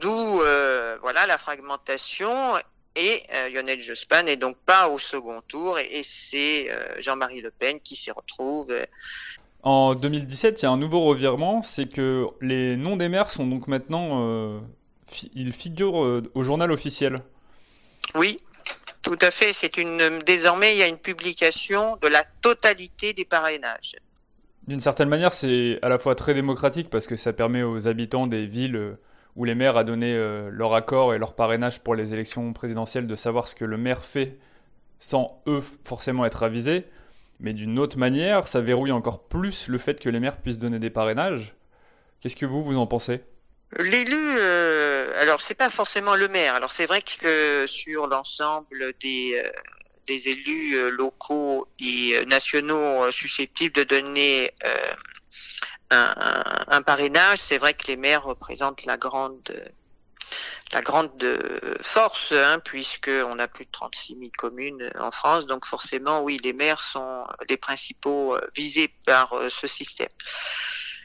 D'où 0.00 0.42
euh, 0.42 0.98
voilà 1.00 1.26
la 1.26 1.38
fragmentation 1.38 2.56
et 2.94 3.22
euh, 3.32 3.48
Lionel 3.48 3.80
Jospin 3.80 4.24
n'est 4.24 4.36
donc 4.36 4.56
pas 4.66 4.88
au 4.88 4.98
second 4.98 5.40
tour 5.48 5.78
et, 5.78 6.02
c'est 6.02 6.70
euh, 6.70 7.00
Jean-Marie 7.00 7.40
Le 7.40 7.50
Pen 7.50 7.80
qui 7.80 7.96
s'y 7.96 8.10
retrouve. 8.10 8.72
En 9.62 9.94
2017, 9.94 10.60
il 10.60 10.64
y 10.64 10.66
a 10.66 10.70
un 10.70 10.76
nouveau 10.76 11.00
revirement, 11.02 11.62
c'est 11.62 11.86
que 11.86 12.26
les 12.40 12.76
noms 12.76 12.96
des 12.96 13.08
maires 13.08 13.30
sont 13.30 13.46
donc 13.46 13.68
maintenant, 13.68 14.50
ils 15.34 15.52
figurent 15.52 16.22
au 16.34 16.42
journal 16.42 16.70
officiel. 16.70 17.22
Oui, 18.14 18.40
tout 19.06 19.18
à 19.20 19.30
fait. 19.30 19.52
C'est 19.52 19.76
une 19.76 20.18
désormais 20.26 20.74
il 20.74 20.78
y 20.78 20.82
a 20.82 20.88
une 20.88 20.98
publication 20.98 21.96
de 22.02 22.08
la 22.08 22.24
totalité 22.42 23.12
des 23.12 23.24
parrainages. 23.24 23.96
D'une 24.66 24.80
certaine 24.80 25.08
manière, 25.08 25.32
c'est 25.32 25.78
à 25.82 25.88
la 25.88 25.98
fois 25.98 26.16
très 26.16 26.34
démocratique 26.34 26.90
parce 26.90 27.06
que 27.06 27.14
ça 27.14 27.32
permet 27.32 27.62
aux 27.62 27.86
habitants 27.86 28.26
des 28.26 28.46
villes 28.46 28.74
euh, 28.74 28.98
où 29.36 29.44
les 29.44 29.54
maires 29.54 29.76
a 29.76 29.84
donné 29.84 30.12
euh, 30.12 30.50
leur 30.50 30.74
accord 30.74 31.14
et 31.14 31.18
leur 31.18 31.36
parrainage 31.36 31.80
pour 31.80 31.94
les 31.94 32.12
élections 32.12 32.52
présidentielles 32.52 33.06
de 33.06 33.14
savoir 33.14 33.46
ce 33.46 33.54
que 33.54 33.64
le 33.64 33.76
maire 33.76 34.04
fait 34.04 34.38
sans 34.98 35.40
eux 35.46 35.62
forcément 35.84 36.24
être 36.24 36.42
avisés. 36.42 36.84
Mais 37.38 37.52
d'une 37.52 37.78
autre 37.78 37.98
manière, 37.98 38.48
ça 38.48 38.60
verrouille 38.60 38.90
encore 38.90 39.22
plus 39.22 39.68
le 39.68 39.78
fait 39.78 40.00
que 40.00 40.08
les 40.08 40.18
maires 40.18 40.38
puissent 40.38 40.58
donner 40.58 40.80
des 40.80 40.90
parrainages. 40.90 41.54
Qu'est-ce 42.20 42.34
que 42.34 42.46
vous, 42.46 42.64
vous 42.64 42.76
en 42.76 42.88
pensez? 42.88 43.20
L'élu, 43.72 44.36
euh, 44.38 45.20
alors 45.20 45.40
c'est 45.40 45.54
pas 45.54 45.70
forcément 45.70 46.14
le 46.14 46.28
maire. 46.28 46.54
Alors 46.54 46.72
c'est 46.72 46.86
vrai 46.86 47.02
que 47.02 47.66
sur 47.66 48.06
l'ensemble 48.06 48.94
des 49.00 49.42
euh, 49.44 49.50
des 50.06 50.28
élus 50.28 50.76
euh, 50.76 50.88
locaux 50.88 51.66
et 51.80 52.24
nationaux 52.26 53.10
susceptibles 53.10 53.74
de 53.74 53.82
donner 53.82 54.52
un, 55.90 56.82
parrainage, 56.82 57.38
c'est 57.38 57.58
vrai 57.58 57.74
que 57.74 57.88
les 57.88 57.96
maires 57.96 58.24
représentent 58.24 58.84
la 58.84 58.96
grande 58.96 59.52
la 60.72 60.80
grande 60.80 61.24
force, 61.80 62.32
hein, 62.32 62.60
puisque 62.64 63.08
on 63.08 63.38
a 63.38 63.48
plus 63.48 63.66
de 63.66 63.70
36 63.70 64.16
000 64.18 64.30
communes 64.36 64.90
en 64.98 65.10
France, 65.10 65.46
donc 65.46 65.64
forcément, 65.64 66.22
oui, 66.22 66.38
les 66.42 66.52
maires 66.52 66.80
sont 66.80 67.24
les 67.48 67.56
principaux 67.56 68.36
visés 68.54 68.92
par 69.04 69.32
ce 69.50 69.66
système. 69.66 70.08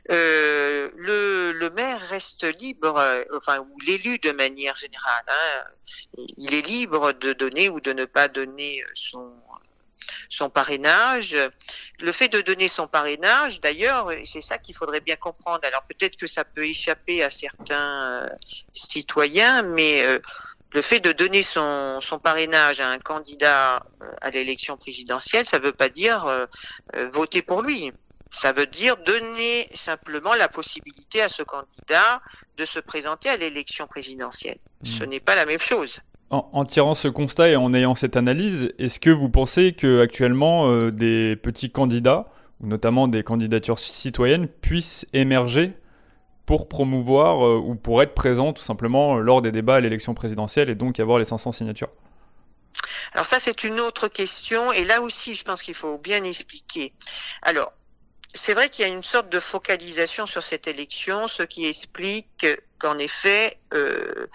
Euh, 0.10 0.90
le, 0.96 1.52
le, 1.52 1.70
maire 1.70 2.02
reste 2.10 2.44
libre, 2.60 2.98
euh, 2.98 3.24
enfin, 3.36 3.60
ou 3.60 3.80
l'élu 3.86 4.18
de 4.18 4.32
manière 4.32 4.76
générale, 4.76 5.24
hein, 5.28 5.64
il 6.38 6.54
est 6.56 6.66
libre 6.66 7.14
de 7.14 7.34
donner 7.34 7.70
ou 7.70 7.80
de 7.80 7.94
ne 7.94 8.06
pas 8.06 8.28
donner 8.28 8.84
son, 8.96 9.32
son 10.30 10.50
parrainage. 10.50 11.38
Le 12.00 12.12
fait 12.12 12.30
de 12.30 12.42
donner 12.42 12.68
son 12.68 12.88
parrainage, 12.88 13.62
d'ailleurs, 13.62 14.12
c'est 14.26 14.42
ça 14.42 14.58
qu'il 14.58 14.76
faudrait 14.76 15.02
bien 15.02 15.18
comprendre. 15.18 15.62
Alors 15.64 15.84
peut-être 15.84 16.18
que 16.18 16.28
ça 16.28 16.44
peut 16.46 16.66
échapper 16.66 17.24
à 17.24 17.30
certains 17.30 18.24
euh, 18.24 18.30
citoyens, 18.74 19.62
mais 19.62 20.04
le 20.74 20.82
fait 20.82 21.00
de 21.00 21.12
donner 21.12 21.44
son, 21.44 22.02
son, 22.02 22.18
parrainage 22.18 22.80
à 22.80 22.90
un 22.90 22.98
candidat 22.98 23.86
à 24.22 24.32
l'élection 24.32 24.78
présidentielle, 24.78 25.46
ça 25.46 25.60
ne 25.60 25.66
veut 25.66 25.74
pas 25.74 25.90
dire 25.90 26.48
voter 27.12 27.44
pour 27.44 27.62
lui. 27.62 27.94
Ça 28.32 28.54
veut 28.54 28.66
dire 28.66 28.96
donner 28.98 29.68
simplement 29.74 30.34
la 30.36 30.48
possibilité 30.48 31.22
à 31.22 31.30
ce 31.30 31.44
candidat 31.44 32.22
de 32.58 32.66
se 32.66 32.80
présenter 32.80 33.30
à 33.30 33.38
l'élection 33.38 33.88
présidentielle. 33.88 34.58
Hmm. 34.84 34.86
Ce 34.88 35.04
n'est 35.04 35.20
pas 35.20 35.36
la 35.36 35.46
même 35.46 35.60
chose. 35.60 36.00
En, 36.30 36.64
tirant 36.64 36.96
ce 36.96 37.10
constat 37.10 37.50
et 37.50 37.56
en 37.58 37.74
ayant 37.74 37.94
cette 37.94 38.16
analyse, 38.16 38.72
est-ce 38.80 39.02
que 39.02 39.10
vous 39.10 39.30
pensez 39.30 39.74
que 39.74 40.00
actuellement 40.00 40.72
euh, 40.72 40.90
des 40.90 41.36
petits 41.36 41.72
candidats, 41.72 42.32
ou 42.62 42.68
notamment 42.68 43.10
des 43.10 43.22
candidatures 43.22 43.80
citoyennes, 43.80 44.48
puissent 44.48 45.06
émerger 45.12 45.74
pour 46.46 46.70
promouvoir 46.70 47.46
euh, 47.46 47.58
ou 47.58 47.76
pour 47.76 48.02
être 48.02 48.14
présents 48.14 48.54
tout 48.54 48.64
simplement 48.64 49.18
lors 49.18 49.42
des 49.42 49.52
débats 49.52 49.76
à 49.76 49.80
l'élection 49.82 50.14
présidentielle 50.14 50.70
et 50.70 50.76
donc 50.76 51.02
avoir 51.02 51.20
les 51.20 51.26
500 51.26 51.52
signatures? 51.52 51.90
Alors 53.12 53.26
ça, 53.26 53.42
c'est 53.42 53.66
une 53.66 53.82
autre 53.82 54.08
question, 54.08 54.72
et 54.72 54.86
là 54.86 55.02
aussi, 55.02 55.34
je 55.34 55.44
pense 55.44 55.62
qu'il 55.62 55.76
faut 55.76 55.98
bien 55.98 56.24
expliquer. 56.24 56.94
Alors, 57.42 57.74
c'est 58.34 58.54
vrai 58.54 58.70
qu'il 58.70 58.86
y 58.86 58.90
a 58.90 58.92
une 58.92 59.04
sorte 59.04 59.30
de 59.30 59.40
focalisation 59.40 60.26
sur 60.26 60.44
cette 60.44 60.68
élection, 60.68 61.28
ce 61.28 61.44
qui 61.44 61.68
explique 61.68 62.46
qu'en 62.80 62.98
effet, 62.98 63.58
euh, 63.74 64.28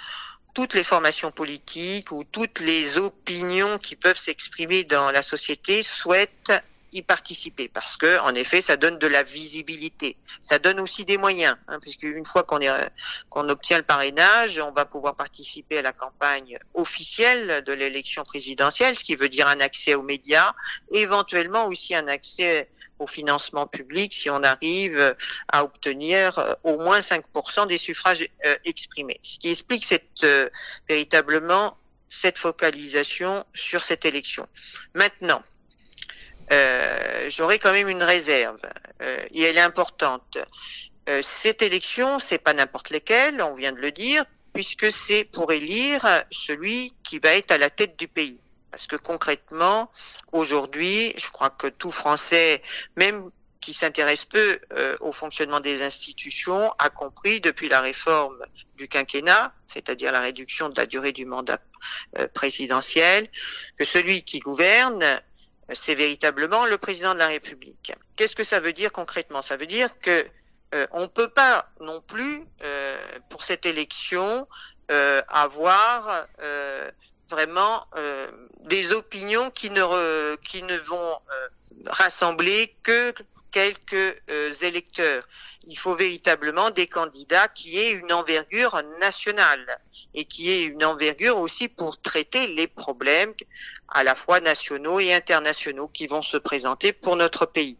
toutes 0.54 0.74
les 0.74 0.84
formations 0.84 1.30
politiques 1.30 2.12
ou 2.12 2.24
toutes 2.24 2.60
les 2.60 2.98
opinions 2.98 3.78
qui 3.78 3.96
peuvent 3.96 4.18
s'exprimer 4.18 4.84
dans 4.84 5.10
la 5.10 5.22
société 5.22 5.82
souhaitent 5.82 6.52
y 6.92 7.02
participer 7.02 7.68
parce 7.68 7.96
que 7.96 8.20
en 8.20 8.34
effet 8.34 8.60
ça 8.60 8.76
donne 8.76 8.98
de 8.98 9.06
la 9.06 9.22
visibilité. 9.22 10.16
Ça 10.40 10.58
donne 10.58 10.78
aussi 10.80 11.04
des 11.04 11.18
moyens 11.18 11.56
hein, 11.68 11.78
puisque 11.80 12.04
une 12.04 12.24
fois 12.24 12.44
qu'on 12.44 12.60
qu'on 13.28 13.48
obtient 13.48 13.76
le 13.76 13.82
parrainage 13.82 14.58
on 14.58 14.70
va 14.70 14.84
pouvoir 14.84 15.16
participer 15.16 15.78
à 15.78 15.82
la 15.82 15.92
campagne 15.92 16.58
officielle 16.74 17.62
de 17.64 17.72
l'élection 17.72 18.24
présidentielle 18.24 18.94
ce 18.96 19.04
qui 19.04 19.16
veut 19.16 19.28
dire 19.28 19.48
un 19.48 19.60
accès 19.60 19.94
aux 19.94 20.02
médias 20.02 20.54
éventuellement 20.92 21.66
aussi 21.66 21.94
un 21.94 22.08
accès 22.08 22.68
au 22.98 23.06
financement 23.06 23.66
public 23.66 24.12
si 24.12 24.30
on 24.30 24.42
arrive 24.42 25.14
à 25.48 25.64
obtenir 25.64 26.38
euh, 26.38 26.52
au 26.62 26.78
moins 26.78 27.00
5% 27.00 27.66
des 27.66 27.78
suffrages 27.78 28.26
euh, 28.44 28.56
exprimés. 28.64 29.20
Ce 29.22 29.38
qui 29.38 29.50
explique 29.50 29.84
cette, 29.84 30.24
euh, 30.24 30.48
véritablement 30.88 31.76
cette 32.08 32.38
focalisation 32.38 33.44
sur 33.54 33.82
cette 33.82 34.04
élection. 34.04 34.46
Maintenant, 34.94 35.42
euh, 36.52 37.28
j'aurais 37.28 37.58
quand 37.58 37.72
même 37.72 37.88
une 37.88 38.02
réserve, 38.02 38.60
et 39.32 39.42
elle 39.42 39.58
est 39.58 39.60
importante. 39.60 40.38
cette 41.22 41.60
élection, 41.60 42.18
c'est 42.18 42.38
pas 42.38 42.54
n'importe 42.54 42.90
lesquelles, 42.90 43.42
on 43.42 43.54
vient 43.54 43.72
de 43.72 43.80
le 43.80 43.90
dire, 43.90 44.24
puisque 44.54 44.90
c'est 44.92 45.24
pour 45.24 45.52
élire 45.52 46.24
celui 46.30 46.94
qui 47.02 47.18
va 47.18 47.34
être 47.34 47.50
à 47.50 47.58
la 47.58 47.68
tête 47.68 47.98
du 47.98 48.08
pays. 48.08 48.38
Parce 48.76 48.88
que 48.88 48.96
concrètement, 48.96 49.90
aujourd'hui, 50.32 51.14
je 51.16 51.30
crois 51.30 51.48
que 51.48 51.66
tout 51.66 51.90
Français, 51.90 52.62
même 52.94 53.30
qui 53.62 53.72
s'intéresse 53.72 54.26
peu 54.26 54.60
euh, 54.74 54.98
au 55.00 55.12
fonctionnement 55.12 55.60
des 55.60 55.82
institutions, 55.82 56.70
a 56.78 56.90
compris 56.90 57.40
depuis 57.40 57.70
la 57.70 57.80
réforme 57.80 58.36
du 58.74 58.86
quinquennat, 58.86 59.54
c'est-à-dire 59.66 60.12
la 60.12 60.20
réduction 60.20 60.68
de 60.68 60.78
la 60.78 60.84
durée 60.84 61.12
du 61.12 61.24
mandat 61.24 61.58
euh, 62.18 62.28
présidentiel, 62.34 63.30
que 63.78 63.86
celui 63.86 64.24
qui 64.24 64.40
gouverne, 64.40 65.02
euh, 65.02 65.18
c'est 65.72 65.94
véritablement 65.94 66.66
le 66.66 66.76
président 66.76 67.14
de 67.14 67.18
la 67.18 67.28
République. 67.28 67.94
Qu'est-ce 68.16 68.36
que 68.36 68.44
ça 68.44 68.60
veut 68.60 68.74
dire 68.74 68.92
concrètement? 68.92 69.40
Ça 69.40 69.56
veut 69.56 69.66
dire 69.66 69.88
que 70.00 70.26
on 70.90 71.02
ne 71.02 71.06
peut 71.06 71.28
pas 71.30 71.70
non 71.80 72.02
plus, 72.02 72.44
pour 73.30 73.44
cette 73.44 73.64
élection, 73.64 74.46
avoir 75.28 76.26
vraiment 77.30 77.86
des 78.60 78.92
opinions 78.92 79.50
qui 79.50 79.70
ne, 79.70 80.36
qui 80.36 80.62
ne 80.62 80.76
vont 80.78 81.18
rassembler 81.86 82.76
que 82.82 83.12
quelques 83.56 84.20
euh, 84.28 84.52
électeurs. 84.60 85.26
Il 85.66 85.78
faut 85.78 85.94
véritablement 85.94 86.70
des 86.70 86.86
candidats 86.86 87.48
qui 87.48 87.78
aient 87.78 87.92
une 87.92 88.12
envergure 88.12 88.82
nationale 89.00 89.80
et 90.12 90.26
qui 90.26 90.50
aient 90.50 90.64
une 90.64 90.84
envergure 90.84 91.38
aussi 91.38 91.68
pour 91.68 91.98
traiter 92.00 92.48
les 92.48 92.66
problèmes 92.66 93.32
à 93.88 94.04
la 94.04 94.14
fois 94.14 94.40
nationaux 94.40 95.00
et 95.00 95.14
internationaux 95.14 95.88
qui 95.88 96.06
vont 96.06 96.20
se 96.20 96.36
présenter 96.36 96.92
pour 96.92 97.16
notre 97.16 97.46
pays. 97.46 97.78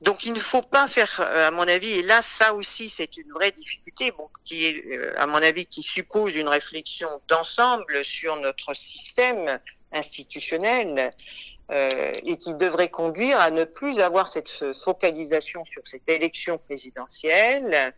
Donc 0.00 0.24
il 0.24 0.32
ne 0.32 0.40
faut 0.40 0.62
pas 0.62 0.88
faire, 0.88 1.20
euh, 1.20 1.48
à 1.48 1.50
mon 1.50 1.68
avis, 1.68 1.90
et 1.90 2.02
là 2.02 2.22
ça 2.22 2.54
aussi 2.54 2.88
c'est 2.88 3.18
une 3.18 3.30
vraie 3.32 3.50
difficulté, 3.50 4.12
bon, 4.12 4.28
qui 4.44 4.64
est, 4.64 4.86
euh, 4.86 5.12
à 5.18 5.26
mon 5.26 5.36
avis, 5.42 5.66
qui 5.66 5.82
suppose 5.82 6.34
une 6.36 6.48
réflexion 6.48 7.08
d'ensemble 7.28 8.02
sur 8.04 8.36
notre 8.36 8.72
système 8.74 9.58
institutionnel 9.92 11.10
euh, 11.70 12.12
et 12.24 12.38
qui 12.38 12.54
devrait 12.54 12.88
conduire 12.88 13.38
à 13.40 13.50
ne 13.50 13.64
plus 13.64 14.00
avoir 14.00 14.28
cette 14.28 14.50
focalisation 14.82 15.66
sur 15.66 15.82
cette 15.84 16.08
élection 16.08 16.56
présidentielle 16.56 17.94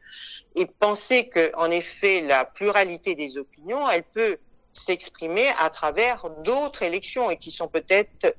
et 0.56 0.66
penser 0.66 1.28
que, 1.28 1.52
en 1.54 1.70
effet, 1.70 2.20
la 2.22 2.44
pluralité 2.44 3.14
des 3.14 3.38
opinions, 3.38 3.88
elle 3.88 4.02
peut 4.02 4.38
s'exprimer 4.74 5.48
à 5.60 5.70
travers 5.70 6.28
d'autres 6.42 6.82
élections 6.82 7.30
et 7.30 7.36
qui 7.36 7.50
sont 7.50 7.68
peut-être 7.68 8.34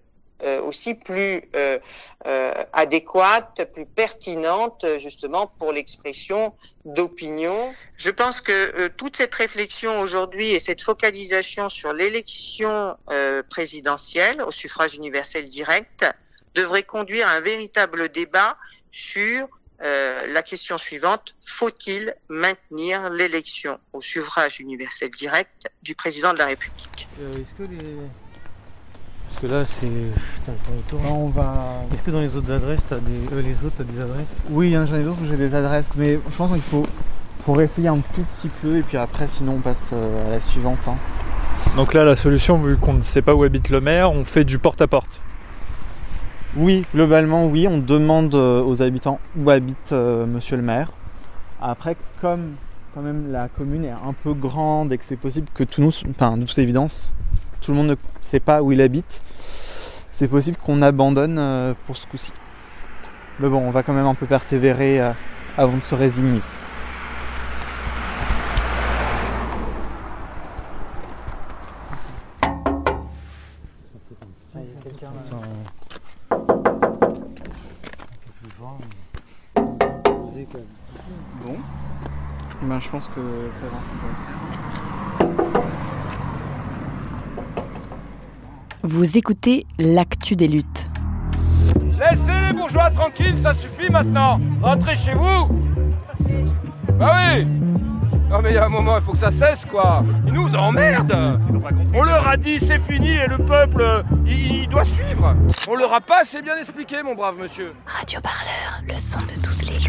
aussi 0.61 0.93
plus 0.93 1.43
euh, 1.55 1.79
euh, 2.25 2.53
adéquate, 2.73 3.69
plus 3.73 3.85
pertinente 3.85 4.85
justement 4.97 5.47
pour 5.59 5.71
l'expression 5.71 6.53
d'opinion. 6.85 7.73
Je 7.97 8.09
pense 8.09 8.41
que 8.41 8.87
toute 8.89 9.17
cette 9.17 9.35
réflexion 9.35 9.99
aujourd'hui 9.99 10.49
et 10.49 10.59
cette 10.59 10.81
focalisation 10.81 11.69
sur 11.69 11.93
l'élection 11.93 12.97
présidentielle 13.49 14.41
au 14.41 14.51
suffrage 14.51 14.95
universel 14.95 15.49
direct 15.49 16.05
devrait 16.55 16.83
conduire 16.83 17.27
à 17.27 17.31
un 17.31 17.39
véritable 17.39 18.09
débat 18.09 18.57
sur 18.91 19.47
la 19.79 20.43
question 20.43 20.77
suivante, 20.77 21.35
faut-il 21.45 22.15
maintenir 22.29 23.09
l'élection 23.09 23.79
au 23.91 24.01
suffrage 24.01 24.59
universel 24.61 25.09
direct 25.09 25.67
du 25.81 25.93
président 25.93 26.33
de 26.33 26.37
la 26.37 26.45
République? 26.47 27.07
Est-ce 27.19 27.53
que 27.53 27.63
les, 27.63 27.97
parce 29.33 29.41
que 29.41 29.47
là, 29.47 29.65
c'est. 29.65 29.87
Putain, 29.87 30.97
on 31.09 31.27
va. 31.27 31.83
Est-ce 31.91 32.01
que 32.01 32.11
dans 32.11 32.19
les 32.19 32.35
autres 32.35 32.51
adresses, 32.51 32.81
as 32.91 32.95
des... 32.95 33.35
Euh, 33.35 33.41
les 33.41 33.65
autres, 33.65 33.75
t'as 33.77 33.83
des 33.83 33.99
adresses? 33.99 34.27
Oui, 34.49 34.75
hein, 34.75 34.85
j'en 34.85 34.95
ai 34.95 35.03
d'autres 35.03 35.21
où 35.23 35.25
j'ai 35.25 35.37
des 35.37 35.55
adresses, 35.55 35.89
mais 35.95 36.19
je 36.29 36.35
pense 36.35 36.51
qu'il 36.51 36.61
faut, 36.61 36.85
faut 37.45 37.59
essayer 37.59 37.87
un 37.87 37.97
tout 37.97 38.23
petit 38.35 38.49
peu, 38.61 38.77
et 38.77 38.81
puis 38.81 38.97
après, 38.97 39.27
sinon, 39.27 39.53
on 39.53 39.59
passe 39.59 39.91
euh, 39.93 40.27
à 40.27 40.31
la 40.31 40.39
suivante. 40.39 40.79
Hein. 40.87 40.95
Donc 41.75 41.93
là, 41.93 42.05
la 42.05 42.15
solution, 42.15 42.59
vu 42.61 42.77
qu'on 42.77 42.93
ne 42.93 43.01
sait 43.01 43.21
pas 43.21 43.33
où 43.33 43.43
habite 43.43 43.69
le 43.69 43.81
maire, 43.81 44.11
on 44.11 44.23
fait 44.23 44.43
du 44.43 44.59
porte-à-porte. 44.59 45.21
Oui, 46.55 46.85
globalement, 46.93 47.47
oui, 47.47 47.67
on 47.67 47.79
demande 47.79 48.35
euh, 48.35 48.63
aux 48.63 48.81
habitants 48.81 49.19
où 49.35 49.49
habite 49.49 49.91
monsieur 49.91 50.57
le 50.57 50.63
maire. 50.63 50.91
Après, 51.59 51.97
comme 52.21 52.51
quand 52.93 53.01
même 53.01 53.31
la 53.31 53.47
commune 53.47 53.85
est 53.85 53.89
un 53.89 54.13
peu 54.23 54.33
grande 54.33 54.93
et 54.93 54.99
que 54.99 55.05
c'est 55.05 55.15
possible 55.15 55.47
que 55.55 55.63
tout 55.63 55.81
nous, 55.81 55.91
enfin, 56.11 56.37
de 56.37 56.45
toute 56.45 56.59
évidence, 56.59 57.11
tout 57.63 57.71
le 57.71 57.77
monde 57.77 57.87
ne 57.87 57.95
sait 58.21 58.41
pas 58.41 58.61
où 58.61 58.73
il 58.73 58.81
habite, 58.81 59.21
c'est 60.09 60.27
possible 60.27 60.57
qu'on 60.57 60.81
abandonne 60.81 61.37
euh, 61.39 61.73
pour 61.87 61.95
ce 61.95 62.05
coup-ci. 62.05 62.33
Mais 63.39 63.47
bon, 63.47 63.59
on 63.59 63.71
va 63.71 63.83
quand 63.83 63.93
même 63.93 64.05
un 64.05 64.15
peu 64.15 64.25
persévérer 64.25 65.01
euh, 65.01 65.11
avant 65.57 65.77
de 65.77 65.81
se 65.81 65.95
résigner. 65.95 66.41
Bon, 81.41 81.57
ben, 82.61 82.79
je 82.79 82.89
pense 82.89 83.07
que 83.07 83.21
Vous 88.85 89.17
écoutez 89.17 89.65
l'actu 89.79 90.35
des 90.35 90.49
luttes. 90.49 90.89
Laissez 91.97 92.47
les 92.47 92.53
bourgeois 92.53 92.91
tranquilles, 92.91 93.37
ça 93.41 93.53
suffit 93.53 93.89
maintenant. 93.89 94.37
Rentrez 94.61 94.95
chez 94.95 95.13
vous. 95.13 95.47
Bah 96.99 97.13
oui. 97.37 97.45
Non 98.29 98.41
mais 98.41 98.51
il 98.51 98.55
y 98.55 98.57
a 98.57 98.65
un 98.65 98.69
moment, 98.69 98.97
il 98.97 99.03
faut 99.03 99.13
que 99.13 99.19
ça 99.19 99.31
cesse 99.31 99.63
quoi. 99.71 100.03
Ils 100.27 100.33
nous 100.33 100.53
emmerdent. 100.53 101.39
On 101.93 102.03
leur 102.03 102.27
a 102.27 102.35
dit 102.35 102.59
c'est 102.59 102.79
fini 102.79 103.11
et 103.11 103.27
le 103.27 103.37
peuple, 103.37 104.03
il, 104.25 104.63
il 104.63 104.67
doit 104.67 104.83
suivre. 104.83 105.33
On 105.69 105.75
leur 105.75 105.93
a 105.93 106.01
pas 106.01 106.21
assez 106.21 106.41
bien 106.41 106.57
expliqué, 106.57 107.03
mon 107.03 107.15
brave 107.15 107.35
monsieur. 107.39 107.73
Radio 107.85 108.19
Parleur, 108.19 108.81
le 108.85 108.97
son 108.97 109.21
de 109.21 109.39
toutes 109.41 109.69
les 109.69 109.82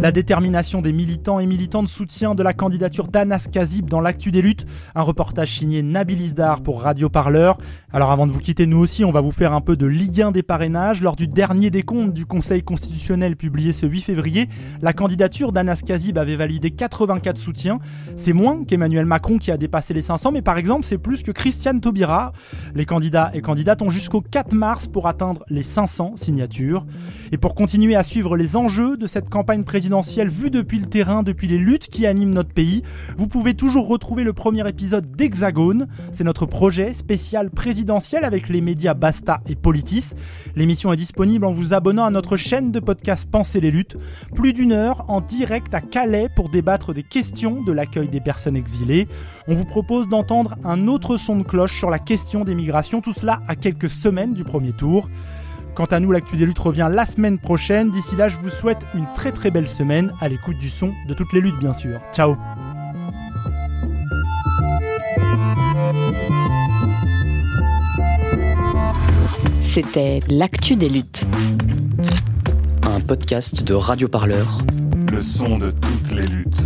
La 0.00 0.12
détermination 0.12 0.80
des 0.80 0.94
militants 0.94 1.40
et 1.40 1.46
militantes 1.46 1.86
soutien 1.86 2.34
de 2.34 2.42
la 2.42 2.54
candidature 2.54 3.06
d'Anas 3.06 3.48
Kazib 3.52 3.90
dans 3.90 4.00
l'actu 4.00 4.30
des 4.30 4.40
luttes. 4.40 4.64
Un 4.94 5.02
reportage 5.02 5.58
signé 5.58 5.82
Nabil 5.82 6.22
Isdar 6.22 6.62
pour 6.62 6.80
Radio 6.80 7.10
Parleur. 7.10 7.58
Alors 7.92 8.10
avant 8.10 8.26
de 8.26 8.32
vous 8.32 8.38
quitter, 8.38 8.66
nous 8.66 8.78
aussi, 8.78 9.04
on 9.04 9.10
va 9.10 9.20
vous 9.20 9.30
faire 9.30 9.52
un 9.52 9.60
peu 9.60 9.76
de 9.76 9.84
Ligue 9.84 10.22
1 10.22 10.30
des 10.30 10.42
parrainages. 10.42 11.02
Lors 11.02 11.16
du 11.16 11.26
dernier 11.26 11.68
décompte 11.68 12.14
du 12.14 12.24
Conseil 12.24 12.62
constitutionnel 12.62 13.36
publié 13.36 13.74
ce 13.74 13.84
8 13.84 14.00
février, 14.00 14.48
la 14.80 14.94
candidature 14.94 15.52
d'Anas 15.52 15.82
Kazib 15.84 16.16
avait 16.16 16.36
validé 16.36 16.70
84 16.70 17.36
soutiens. 17.36 17.78
C'est 18.16 18.32
moins 18.32 18.64
qu'Emmanuel 18.64 19.04
Macron 19.04 19.36
qui 19.36 19.50
a 19.50 19.58
dépassé 19.58 19.92
les 19.92 20.00
500, 20.00 20.32
mais 20.32 20.40
par 20.40 20.56
exemple, 20.56 20.86
c'est 20.86 20.96
plus 20.96 21.22
que 21.22 21.30
Christiane 21.30 21.82
Taubira. 21.82 22.32
Les 22.74 22.86
candidats 22.86 23.32
et 23.34 23.42
candidates 23.42 23.82
ont 23.82 23.90
jusqu'au 23.90 24.22
4 24.22 24.54
mars 24.54 24.88
pour 24.88 25.08
atteindre 25.08 25.44
les 25.50 25.62
500 25.62 26.14
signatures. 26.16 26.86
Et 27.32 27.36
pour 27.36 27.54
continuer 27.54 27.96
à 27.96 28.02
suivre 28.02 28.34
les 28.34 28.56
enjeux 28.56 28.96
de 28.96 29.06
cette 29.06 29.28
campagne 29.28 29.62
présidentielle, 29.62 29.89
vu 30.28 30.50
depuis 30.50 30.78
le 30.78 30.86
terrain, 30.86 31.22
depuis 31.22 31.48
les 31.48 31.58
luttes 31.58 31.88
qui 31.88 32.06
animent 32.06 32.34
notre 32.34 32.52
pays. 32.52 32.82
Vous 33.16 33.26
pouvez 33.26 33.54
toujours 33.54 33.88
retrouver 33.88 34.24
le 34.24 34.32
premier 34.32 34.66
épisode 34.68 35.16
d'Hexagone. 35.16 35.88
C'est 36.12 36.24
notre 36.24 36.46
projet 36.46 36.92
spécial 36.92 37.50
présidentiel 37.50 38.24
avec 38.24 38.48
les 38.48 38.60
médias 38.60 38.94
Basta 38.94 39.40
et 39.48 39.56
Politis. 39.56 40.12
L'émission 40.54 40.92
est 40.92 40.96
disponible 40.96 41.44
en 41.44 41.50
vous 41.50 41.74
abonnant 41.74 42.04
à 42.04 42.10
notre 42.10 42.36
chaîne 42.36 42.70
de 42.70 42.80
podcast 42.80 43.28
Penser 43.30 43.60
les 43.60 43.70
luttes. 43.70 43.96
Plus 44.34 44.52
d'une 44.52 44.72
heure 44.72 45.04
en 45.08 45.20
direct 45.20 45.74
à 45.74 45.80
Calais 45.80 46.28
pour 46.34 46.48
débattre 46.50 46.94
des 46.94 47.02
questions 47.02 47.62
de 47.62 47.72
l'accueil 47.72 48.08
des 48.08 48.20
personnes 48.20 48.56
exilées. 48.56 49.08
On 49.48 49.54
vous 49.54 49.64
propose 49.64 50.08
d'entendre 50.08 50.56
un 50.64 50.86
autre 50.86 51.16
son 51.16 51.36
de 51.36 51.42
cloche 51.42 51.76
sur 51.76 51.90
la 51.90 51.98
question 51.98 52.44
des 52.44 52.54
migrations, 52.54 53.00
tout 53.00 53.12
cela 53.12 53.40
à 53.48 53.56
quelques 53.56 53.90
semaines 53.90 54.34
du 54.34 54.44
premier 54.44 54.72
tour. 54.72 55.08
Quant 55.74 55.84
à 55.84 56.00
nous, 56.00 56.12
l'actu 56.12 56.36
des 56.36 56.46
luttes 56.46 56.58
revient 56.58 56.88
la 56.90 57.06
semaine 57.06 57.38
prochaine. 57.38 57.90
D'ici 57.90 58.16
là, 58.16 58.28
je 58.28 58.38
vous 58.38 58.50
souhaite 58.50 58.86
une 58.94 59.06
très 59.14 59.32
très 59.32 59.50
belle 59.50 59.68
semaine 59.68 60.12
à 60.20 60.28
l'écoute 60.28 60.58
du 60.58 60.68
son 60.68 60.92
de 61.08 61.14
toutes 61.14 61.32
les 61.32 61.40
luttes, 61.40 61.58
bien 61.58 61.72
sûr. 61.72 62.00
Ciao 62.12 62.36
C'était 69.64 70.18
l'actu 70.28 70.74
des 70.74 70.88
luttes. 70.88 71.26
Un 72.82 73.00
podcast 73.00 73.62
de 73.62 73.74
Radio 73.74 74.08
Parleur. 74.08 74.58
Le 75.12 75.22
son 75.22 75.58
de 75.58 75.70
toutes 75.70 76.10
les 76.12 76.26
luttes. 76.26 76.60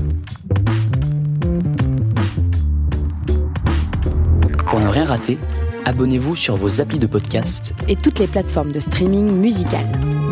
Pour 4.67 4.81
ne 4.81 4.89
rien 4.89 5.05
rater, 5.05 5.37
abonnez-vous 5.85 6.37
sur 6.37 6.57
vos 6.57 6.81
applis 6.81 6.99
de 6.99 7.07
podcast 7.07 7.75
et 7.89 7.97
toutes 7.97 8.19
les 8.19 8.27
plateformes 8.27 8.73
de 8.73 8.81
streaming 8.81 9.31
musical. 9.31 10.24